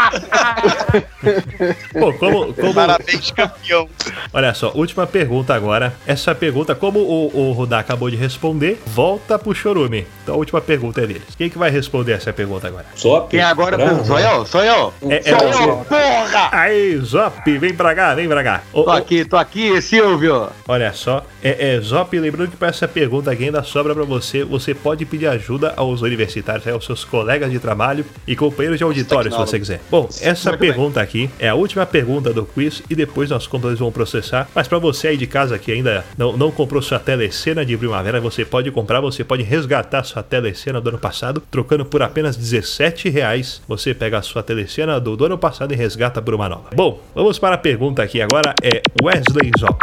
[1.94, 2.74] Bom, como, como...
[2.74, 3.88] Parabéns, campeão.
[4.32, 5.94] Olha só, última pergunta agora.
[6.06, 10.06] Essa pergunta, como o, o Rudá acabou de responder, volta pro Chorume.
[10.24, 11.22] Então a última pergunta é deles.
[11.36, 12.86] Quem que vai responder essa pergunta agora?
[12.96, 13.76] Só Quem agora?
[13.76, 14.04] Bravo.
[14.06, 14.92] Sou eu, sou eu.
[15.02, 16.48] É, é Sou eu, porra!
[16.50, 18.62] Aí, Zop, vem pra cá, vem pra cá.
[18.72, 20.48] Ô, Tô ô, aqui, tô aqui, Silvio.
[20.66, 24.44] Olha só, é, é Zop, lembrando que para essa pergunta aqui ainda sobra para você,
[24.44, 29.30] você pode pedir ajuda aos universitários, aos seus colegas de trabalho e companheiros de auditório,
[29.30, 29.80] se você quiser.
[29.90, 30.70] Bom, essa Muito bem.
[30.70, 34.48] pergunta aqui é a última pergunta do quiz e depois nossos computadores vão processar.
[34.54, 38.20] Mas para você aí de casa que ainda não, não comprou sua telecena de primavera,
[38.20, 43.08] você pode comprar, você pode resgatar sua telecena do ano passado, trocando por apenas 17
[43.08, 43.62] reais.
[43.66, 46.70] Você pega a sua telecena do, do ano passado e resgata por uma nova.
[46.74, 49.50] Bom, vamos para a pergunta aqui agora, é Wesley.
[49.60, 49.74] Muito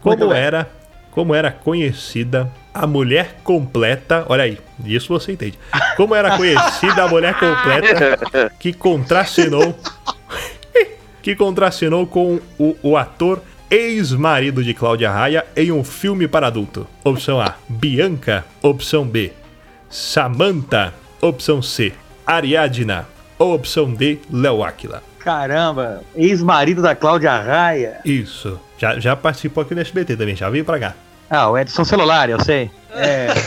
[0.00, 0.68] Como era
[1.10, 4.24] Como era conhecida a mulher completa.
[4.28, 5.58] Olha aí, isso você entende.
[5.96, 9.78] Como era conhecida a mulher completa que contracenou.
[11.22, 13.40] que contracenou com o, o ator
[13.70, 16.86] ex-marido de Cláudia Raia em um filme para adulto.
[17.02, 18.44] Opção A, Bianca.
[18.60, 19.32] Opção B,
[19.92, 20.94] Samantha.
[21.20, 21.92] Opção C,
[22.26, 23.06] Ariadna.
[23.38, 25.02] Ou opção D, Léo Aquila.
[25.18, 28.00] Caramba, ex-marido da Cláudia Raia.
[28.04, 28.58] Isso.
[28.78, 30.94] Já, já participou aqui no SBT também, já veio pra cá.
[31.30, 32.70] Ah, o Edson Celular, eu sei.
[32.90, 33.28] É.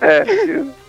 [0.00, 0.24] É,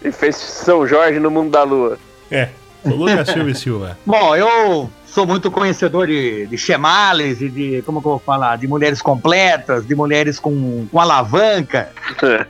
[0.04, 1.98] e fez São Jorge no mundo da lua.
[2.30, 2.50] É,
[2.84, 3.98] o Lucas Silva e Silva.
[4.06, 8.58] Bom, eu sou muito conhecedor de, de chemales e de, como que eu vou falar,
[8.58, 11.90] de mulheres completas, de mulheres com, com alavanca.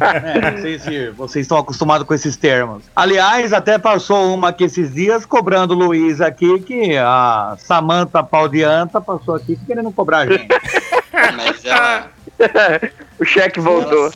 [0.00, 2.84] É, não sei se vocês estão acostumados com esses termos.
[2.94, 8.48] Aliás, até passou uma aqui esses dias cobrando o Luiz aqui, que a Samanta Pau
[8.48, 10.48] de Anta passou aqui querendo cobrar a gente.
[11.36, 12.10] Mas ela,
[13.18, 14.12] o cheque voltou.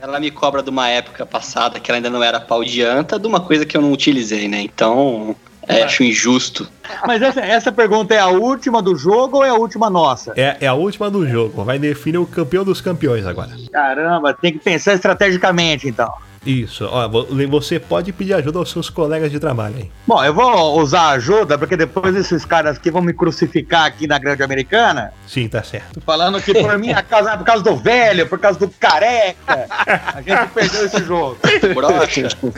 [0.00, 3.18] ela me cobra de uma época passada que ela ainda não era pau de anta,
[3.18, 4.60] de uma coisa que eu não utilizei, né?
[4.60, 5.36] Então,
[5.68, 6.68] é, acho injusto.
[7.06, 10.32] Mas essa, essa pergunta é a última do jogo ou é a última nossa?
[10.36, 11.64] É, é a última do jogo.
[11.64, 13.50] Vai definir o campeão dos campeões agora.
[13.72, 16.12] Caramba, tem que pensar estrategicamente então.
[16.46, 16.86] Isso.
[16.92, 19.90] Ó, vo- você pode pedir ajuda aos seus colegas de trabalho aí.
[20.06, 24.18] Bom, eu vou usar ajuda, porque depois esses caras aqui vão me crucificar aqui na
[24.18, 26.02] grande americana, Sim, tá certo.
[26.04, 30.50] falando que por minha causa, por causa do velho, por causa do careca, a gente
[30.52, 31.38] perdeu esse jogo.
[31.74, 32.28] Brocha.
[32.38, 32.52] Por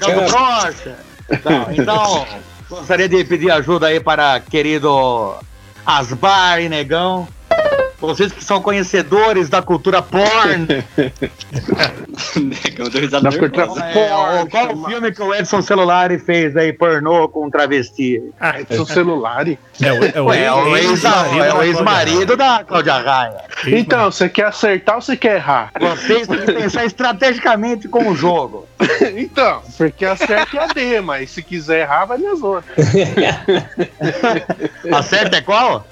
[0.00, 0.96] causa do brocha.
[1.76, 2.26] Então,
[2.68, 5.34] gostaria de pedir ajuda aí para querido
[5.84, 7.28] Asbar e Negão.
[8.00, 10.66] Vocês que são conhecedores da cultura porn.
[13.22, 13.84] Da cultura nervosa.
[13.84, 18.22] É, qual o filme que o Edson Celulari fez aí, pornô com travesti?
[18.40, 19.58] Ah, Edson Celulari.
[19.80, 23.44] É o, é o é o ex-marido é da ex-marido da Cláudia Raia.
[23.66, 25.70] Então, você quer acertar ou você quer errar?
[25.78, 28.66] Vocês têm que pensar estrategicamente com o jogo.
[29.16, 32.76] Então, porque acerta é a D, mas se quiser errar, vai nas outras.
[34.92, 35.86] A certa é qual?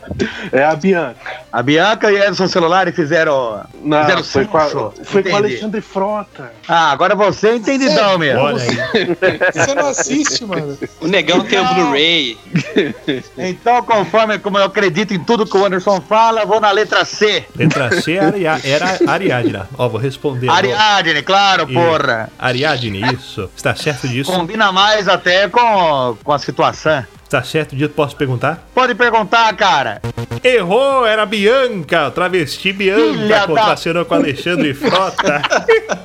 [0.53, 1.17] É a Bianca.
[1.53, 3.65] A Bianca e Edson Celulari fizeram.
[3.83, 4.67] Não, fizeram foi com, a,
[5.05, 5.37] foi com.
[5.37, 6.53] Alexandre Frota.
[6.69, 8.41] Ah, agora você é entendidão mesmo.
[8.43, 8.77] Olha aí.
[9.53, 10.77] Você não assiste, mano.
[11.01, 12.37] O negão tem o Blu-ray.
[13.39, 17.45] Então, conforme como eu acredito em tudo que o Anderson fala, vou na letra C.
[17.55, 19.69] Letra C Aria- era Ariadna.
[19.79, 20.49] Ó, vou responder.
[20.51, 22.29] Ariadne, claro, E- porra.
[22.39, 23.49] Ariadne, isso.
[23.57, 24.31] Está certo disso?
[24.33, 27.05] Combina mais até com, com a situação.
[27.27, 27.91] Está certo disso?
[27.91, 28.65] Posso perguntar?
[28.73, 30.01] Pode perguntar, cara.
[30.45, 35.43] Errou, era Bianca, travesti Bianca, Filha da- contracenou com Alexandre Frota.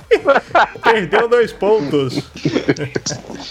[0.84, 2.20] Perdeu dois pontos.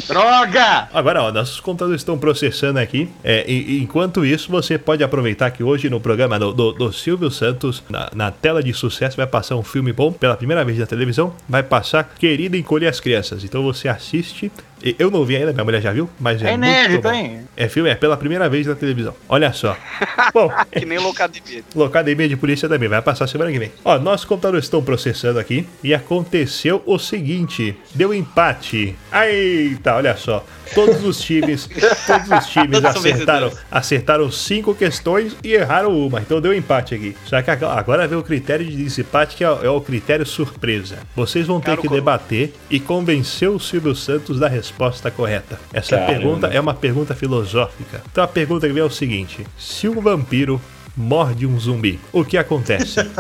[0.09, 0.89] Droga!
[0.93, 3.09] Agora, ó, nossos computadores estão processando aqui.
[3.23, 6.93] É, e- e enquanto isso, você pode aproveitar que hoje no programa do, do- do
[6.93, 10.77] Silvio Santos, na, na tela de sucesso, vai passar um filme bom pela primeira vez
[10.79, 11.33] na televisão.
[11.49, 13.45] Vai passar Querida Encolher as Crianças.
[13.45, 14.51] Então você assiste.
[14.99, 17.41] Eu não vi ainda, minha mulher já viu, mas é, É muito inédito, hein?
[17.57, 19.15] É filme, é pela primeira vez na televisão.
[19.29, 19.77] Olha só.
[20.33, 21.63] Bom, Que nem loucademia.
[21.75, 23.71] Locademia de polícia também, vai passar semana que vem.
[23.85, 28.97] Ó, nossos computadores estão processando aqui e aconteceu o seguinte: deu empate.
[29.13, 30.45] Eita, olha só.
[30.75, 31.69] Todos os times,
[32.07, 36.21] todos os times acertaram, acertaram cinco questões e erraram uma.
[36.21, 37.17] Então deu empate aqui.
[37.27, 40.99] Só que agora- vem o critério de desempate, que é o, é o critério surpresa.
[41.15, 44.70] Vocês vão ter que debater e convencer o Silvio Santos da resposta
[45.17, 45.59] correta.
[45.73, 46.13] Essa Caramba.
[46.13, 48.03] pergunta é uma pergunta filosófica.
[48.11, 50.61] Então a pergunta que vem é o seguinte: se um vampiro
[50.97, 53.01] morde um zumbi, o que acontece?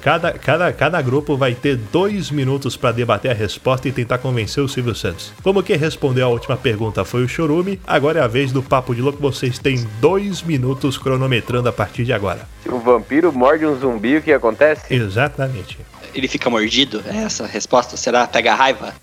[0.00, 4.62] Cada, cada, cada grupo vai ter dois minutos para debater a resposta e tentar convencer
[4.62, 5.32] o Silvio Santos.
[5.42, 8.94] Como quem respondeu a última pergunta foi o Chorume, agora é a vez do Papo
[8.94, 9.20] de Louco.
[9.20, 12.48] Vocês têm dois minutos cronometrando a partir de agora.
[12.62, 14.94] Se o vampiro morde um zumbi, o que acontece?
[14.94, 15.78] Exatamente.
[16.14, 17.02] Ele fica mordido?
[17.04, 17.96] É essa a resposta?
[17.96, 18.26] Será?
[18.26, 18.94] Pega a raiva?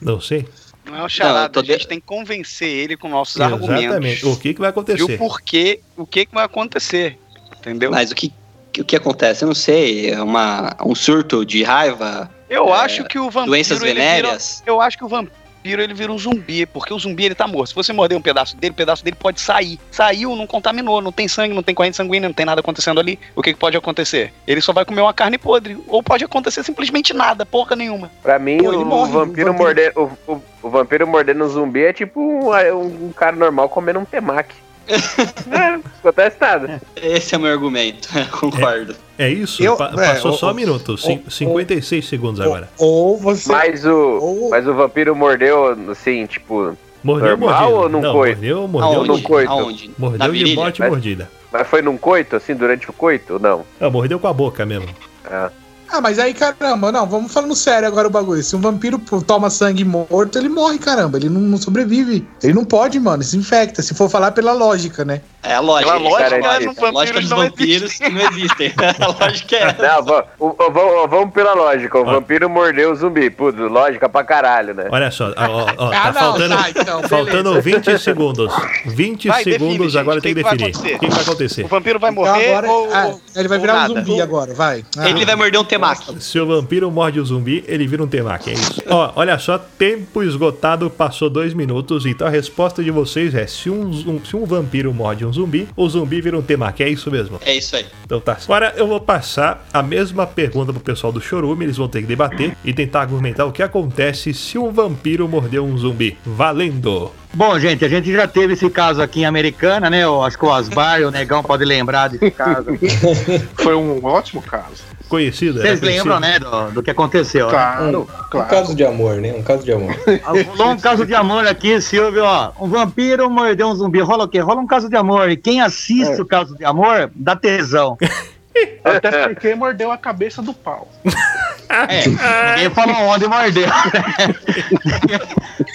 [0.00, 0.46] Não sei.
[0.86, 3.86] Não é um charada, Não, a gente de- tem que convencer ele com nossos Exatamente.
[3.86, 4.22] argumentos.
[4.22, 5.18] O que, que vai E o acontecer?
[5.18, 7.18] porquê, o que, que vai acontecer.
[7.58, 7.90] Entendeu?
[7.90, 8.32] Mas o que,
[8.78, 9.42] o que acontece?
[9.44, 10.10] Eu não sei.
[10.10, 12.30] É uma, um surto de raiva?
[12.48, 13.46] eu é, acho que o vampiro.
[13.46, 14.60] Doenças venéreas?
[14.60, 15.34] Vira, eu acho que o vampiro
[15.82, 17.68] ele vira um zumbi, porque o zumbi ele tá morto.
[17.68, 19.78] Se você morder um pedaço dele, o pedaço dele pode sair.
[19.90, 23.18] Saiu, não contaminou, não tem sangue, não tem corrente sanguínea, não tem nada acontecendo ali.
[23.34, 24.32] O que, que pode acontecer?
[24.46, 25.76] Ele só vai comer uma carne podre.
[25.88, 28.10] Ou pode acontecer simplesmente nada, porra nenhuma.
[28.22, 31.48] Pra mim, Pô, o, morre, vampiro o vampiro- morder, o, o- o vampiro mordendo um
[31.48, 34.54] zumbi é tipo um, um cara normal comendo um temaki.
[34.88, 36.80] É, acontece nada.
[36.96, 38.08] Esse é o meu argumento.
[38.38, 38.94] Concordo.
[39.18, 39.62] É isso?
[39.62, 40.96] Eu- Pa- é, passou o- só um minuto.
[40.98, 42.68] Cin- o- 56 segundos agora.
[42.78, 43.50] Ou você.
[43.50, 47.76] Mas o, Ou- mas o vampiro mordeu, assim, tipo, Mordeu, Normal mordida.
[47.82, 48.36] ou num não, coito?
[48.36, 48.98] Mordeu, mordeu.
[48.98, 49.08] Aonde?
[49.08, 49.52] Num coito?
[49.52, 49.90] Aonde?
[49.98, 50.56] Mordeu Na de virilha?
[50.56, 51.30] morte Mas- mordida.
[51.52, 53.34] Mas foi num coito, assim, durante o coito?
[53.34, 53.64] ou Não.
[53.80, 54.88] Não, mordeu com a boca mesmo.
[55.24, 55.50] Ah.
[55.88, 58.42] Ah, mas aí, caramba, não, vamos falando sério agora o bagulho.
[58.42, 61.16] Se um vampiro toma sangue morto, ele morre, caramba.
[61.16, 62.26] Ele não, não sobrevive.
[62.42, 63.82] Ele não pode, mano, se infecta.
[63.82, 65.20] Se for falar pela lógica, né?
[65.48, 65.92] É a lógica.
[65.92, 68.72] Pela lógica, cara, os a lógica dos vampiros que não existem.
[69.00, 69.82] a lógica é essa.
[69.96, 71.98] Não, va- o- o- vamos, pela lógica.
[71.98, 73.30] O vampiro mordeu o zumbi.
[73.30, 74.88] Putz, lógica pra caralho, né?
[74.90, 78.52] Olha só, ó, ó, ó, Ah, tá não, faltando, tá, então, faltando 20 segundos.
[78.86, 80.74] 20 Vai, define, segundos gente, agora tem que definir.
[80.76, 81.64] O que, vai acontecer?
[81.64, 82.68] O vampiro vai Então morrer agora.
[82.70, 83.94] ou, ah, ele vai virar um nada?
[83.94, 84.84] zumbi agora, vai.
[84.96, 86.20] Ah, Ele vai morder um temaki.
[86.22, 88.82] Se o vampiro morde o zumbi, ele vira um temaki, é isso.
[88.88, 93.70] Ó, olha só, tempo esgotado, passou dois minutos, então a resposta de vocês é: se
[93.70, 97.10] um, zum- se um vampiro morde um zumbi, o zumbi vira um temaki, é isso
[97.10, 97.38] mesmo.
[97.44, 97.86] É isso aí.
[98.04, 98.36] Então tá.
[98.42, 102.06] Agora eu vou passar a mesma pergunta pro pessoal do Chorume, eles vão ter que
[102.06, 106.16] debater e tentar argumentar o que acontece se um vampiro morder um zumbi.
[106.24, 107.12] Valendo!
[107.34, 110.04] Bom, gente, a gente já teve esse caso aqui em Americana, né?
[110.04, 112.66] Eu acho que o Asbar e o Negão podem lembrar desse caso.
[113.56, 114.95] Foi um ótimo caso.
[115.08, 117.46] Conhecido, Vocês lembram, né, do, do que aconteceu?
[117.46, 117.52] né?
[117.52, 118.48] Claro, Um claro.
[118.48, 119.32] caso de amor, né?
[119.32, 119.94] Um caso de amor.
[120.56, 122.52] Rolou um caso de amor aqui, Silvio, ó.
[122.60, 124.00] Um vampiro mordeu um zumbi.
[124.00, 124.40] Rola o quê?
[124.40, 125.30] Rola um caso de amor.
[125.30, 127.96] E quem assiste o caso de amor, dá tesão.
[128.82, 130.90] Até porque mordeu a cabeça do pau.
[131.68, 133.66] É, ninguém falou onde mordeu.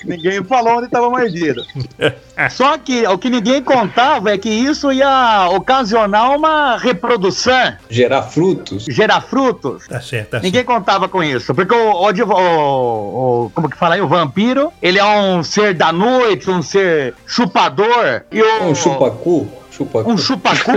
[0.06, 1.64] ninguém falou onde estava mordido.
[2.50, 8.86] Só que o que ninguém contava é que isso ia ocasionar uma reprodução, Gerar frutos.
[8.86, 9.88] gerar frutos.
[9.88, 10.44] Tá certo, tá certo.
[10.44, 15.00] Ninguém contava com isso, porque o, o- o- como que fala aí, o vampiro, ele
[15.00, 19.48] é um ser da noite, um ser chupador, e o, Um chupacu.
[19.72, 20.12] Chupacu.
[20.12, 20.72] um chupacu.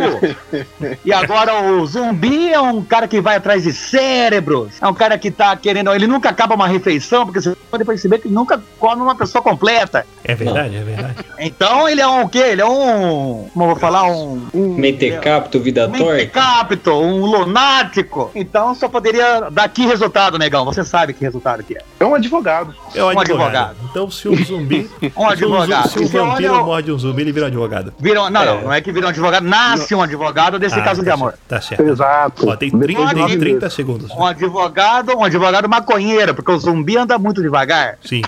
[1.04, 4.70] e agora o zumbi é um cara que vai atrás de cérebros.
[4.80, 5.92] É um cara que tá querendo.
[5.92, 9.42] Ele nunca acaba uma refeição, porque você pode perceber que ele nunca come uma pessoa
[9.42, 10.06] completa.
[10.24, 11.16] É verdade, é verdade.
[11.38, 12.38] Então ele é um o quê?
[12.38, 13.48] Ele é um.
[13.52, 14.04] Como eu vou falar?
[14.04, 14.46] Um.
[14.54, 16.12] um Mentecapto, vida um torta.
[16.14, 18.30] mentecapto, um lunático.
[18.34, 20.64] Então só poderia dar que resultado, negão.
[20.64, 21.82] Você sabe que resultado que é.
[22.00, 22.74] É um advogado.
[22.94, 23.42] É um Um advogado.
[23.48, 23.76] advogado.
[23.90, 24.88] Então, se um zumbi.
[25.16, 25.88] Um advogado.
[25.90, 27.92] Se um Então, vampiro olha o- morde um zumbi, ele vira um advogado.
[27.98, 31.00] Viram, não, não, não é que vira um advogado, nasce um advogado desse Ah, caso
[31.00, 31.30] de tá amor.
[31.30, 31.82] certo, Tá certo.
[31.82, 32.48] Exato.
[32.48, 34.10] Ó, tem 30, tem 30 segundos.
[34.12, 37.98] Um advogado, um advogado maconheiro, porque o zumbi anda muito devagar.
[38.04, 38.22] Sim.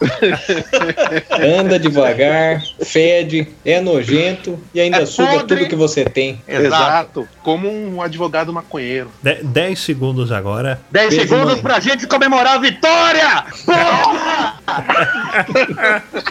[1.58, 5.56] Anda devagar, fede, é nojento e ainda É suga podre.
[5.58, 6.40] tudo que você tem.
[6.48, 7.28] Exato.
[7.42, 9.10] Como um advogado maconheiro.
[9.22, 10.80] 10 segundos agora.
[10.90, 11.62] 10 Beijo, segundos mãe.
[11.62, 13.44] pra gente comemorar a vitória!
[13.66, 14.54] Porra!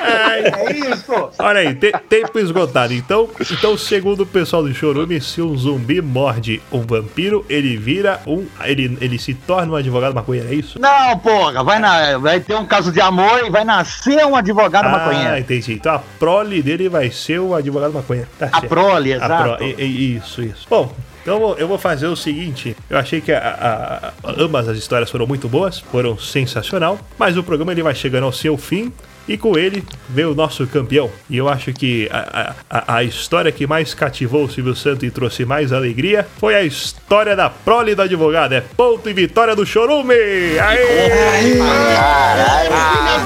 [0.01, 1.29] é isso!
[1.39, 2.93] Olha aí, te- tempo esgotado.
[2.93, 8.19] Então, então, segundo o pessoal do Chorume, se um zumbi morde um vampiro, ele vira
[8.25, 8.45] um.
[8.63, 10.79] Ele, ele se torna um advogado maconheiro, é isso?
[10.79, 14.85] Não, porra, vai, na, vai ter um caso de amor e vai nascer um advogado
[14.85, 15.37] Ah, maconheiro.
[15.37, 15.73] entendi.
[15.73, 18.29] Então a prole dele vai ser o advogado maconheiro.
[18.37, 18.67] Tá A certo.
[18.67, 19.57] prole, A exato.
[19.57, 20.65] pro- i- i- Isso, isso.
[20.69, 22.75] Bom, então eu vou- fazer o seguinte.
[22.89, 27.37] Eu achei que a- a- a- ambas as histórias foram muito boas, foram sensacional, mas
[27.37, 28.91] o programa ele vai chegando ao seu fim.
[29.27, 31.09] E com ele veio o nosso campeão.
[31.29, 35.11] E eu acho que a, a, a história que mais cativou o Silvio Santos e
[35.11, 38.53] trouxe mais alegria foi a história da prole do advogado.
[38.53, 40.13] É ponto e vitória do Chorume!
[40.13, 41.59] Aê!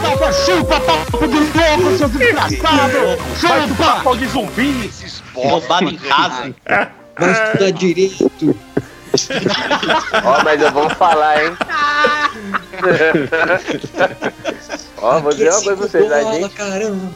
[0.02, 2.98] Filha da chupa, papo de louco, seu desgraçado!
[3.40, 4.02] Chupa!
[4.04, 4.92] Pau de zumbi.
[5.34, 6.54] Roubado em casa.
[7.18, 8.56] Vai estudar direito.
[10.24, 11.58] Ó, mas eu vou falar, hein?
[14.98, 16.12] Ó, vou dizer uma coisa pra vocês.
[16.12, 17.12] A gente, caramba.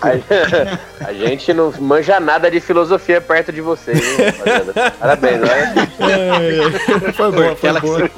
[0.00, 4.90] a, a gente não manja nada de filosofia perto de vocês, hein, rapaziada?
[4.92, 5.74] Parabéns, olha.
[6.12, 8.10] É, foi boa, foi boa.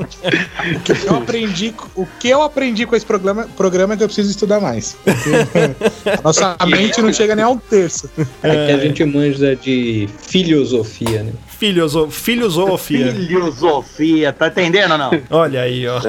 [0.00, 4.08] O que eu aprendi, o que eu aprendi com esse programa, programa é que eu
[4.08, 4.96] preciso estudar mais.
[5.04, 8.08] Porque a nossa mente não chega nem a um terço.
[8.42, 11.32] É que a gente manja de filosofia, né?
[11.60, 13.12] Filhoso, filosofia.
[13.12, 15.10] Filosofia, tá entendendo ou não?
[15.28, 16.00] Olha aí, ó.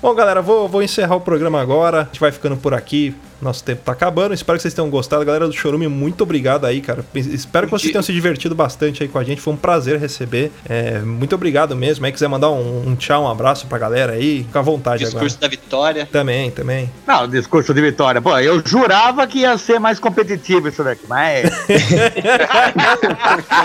[0.00, 2.02] Bom, galera, vou, vou encerrar o programa agora.
[2.02, 3.12] A gente vai ficando por aqui.
[3.40, 4.34] Nosso tempo tá acabando.
[4.34, 5.24] Espero que vocês tenham gostado.
[5.24, 7.04] Galera do Chorume, muito obrigado aí, cara.
[7.14, 9.40] Espero que vocês tenham se divertido bastante aí com a gente.
[9.40, 10.52] Foi um prazer receber.
[10.68, 12.04] É, muito obrigado mesmo.
[12.04, 15.40] Aí quiser mandar um, um tchau, um abraço pra galera aí, fica à vontade Discurso
[15.40, 16.02] da vitória.
[16.02, 16.12] agora.
[16.12, 16.90] Também, também.
[17.06, 18.20] Não, discurso de vitória.
[18.20, 21.50] Pô, eu jurava que ia ser mais competitivo isso daqui, mas.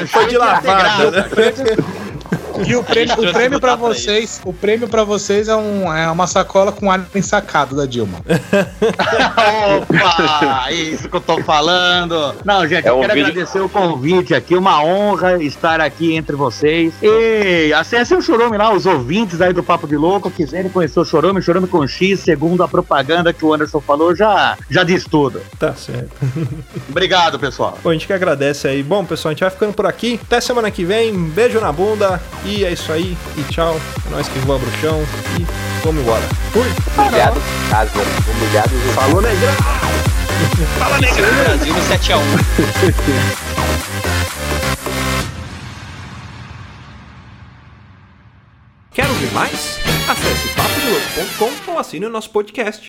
[0.09, 1.29] Foi de lavada.
[2.65, 6.09] E o prêmio, o prêmio pra trouxe vocês, o prêmio para vocês é, um, é
[6.09, 8.19] uma sacola com alho ensacado da Dilma.
[9.77, 10.71] Opa!
[10.71, 12.35] Isso que eu tô falando.
[12.43, 14.55] Não, gente, É eu um quero vídeo- agradecer o convite aqui.
[14.55, 16.93] Uma honra estar aqui entre vocês.
[17.01, 21.05] E acessem o Chorume lá, os ouvintes aí do Papo de Louco, quiserem conhecer o
[21.05, 25.41] Chorume, Chorume com X, segundo a propaganda que o Anderson falou, já, já diz tudo.
[25.59, 26.11] Tá certo.
[26.89, 27.77] Obrigado, pessoal.
[27.83, 28.81] Bom, a gente que agradece aí.
[28.83, 30.19] Bom, pessoal, a gente vai ficando por aqui.
[30.25, 31.13] Até semana que vem.
[31.29, 32.21] Beijo na bunda.
[32.45, 33.17] E é isso aí.
[33.37, 33.79] E tchau.
[34.05, 35.01] É nóis que voa bruxão.
[35.39, 35.45] E
[35.83, 36.23] vamos embora.
[36.53, 36.67] Fui.
[36.67, 37.91] Em casa,
[38.29, 39.53] humilhado em Falou, negrão!
[40.77, 43.45] Fala, Venceu o Brasil no 7x1.
[48.91, 49.79] Quer ouvir mais?
[50.07, 52.85] Acesse papodelouco.com ou assine o nosso podcast.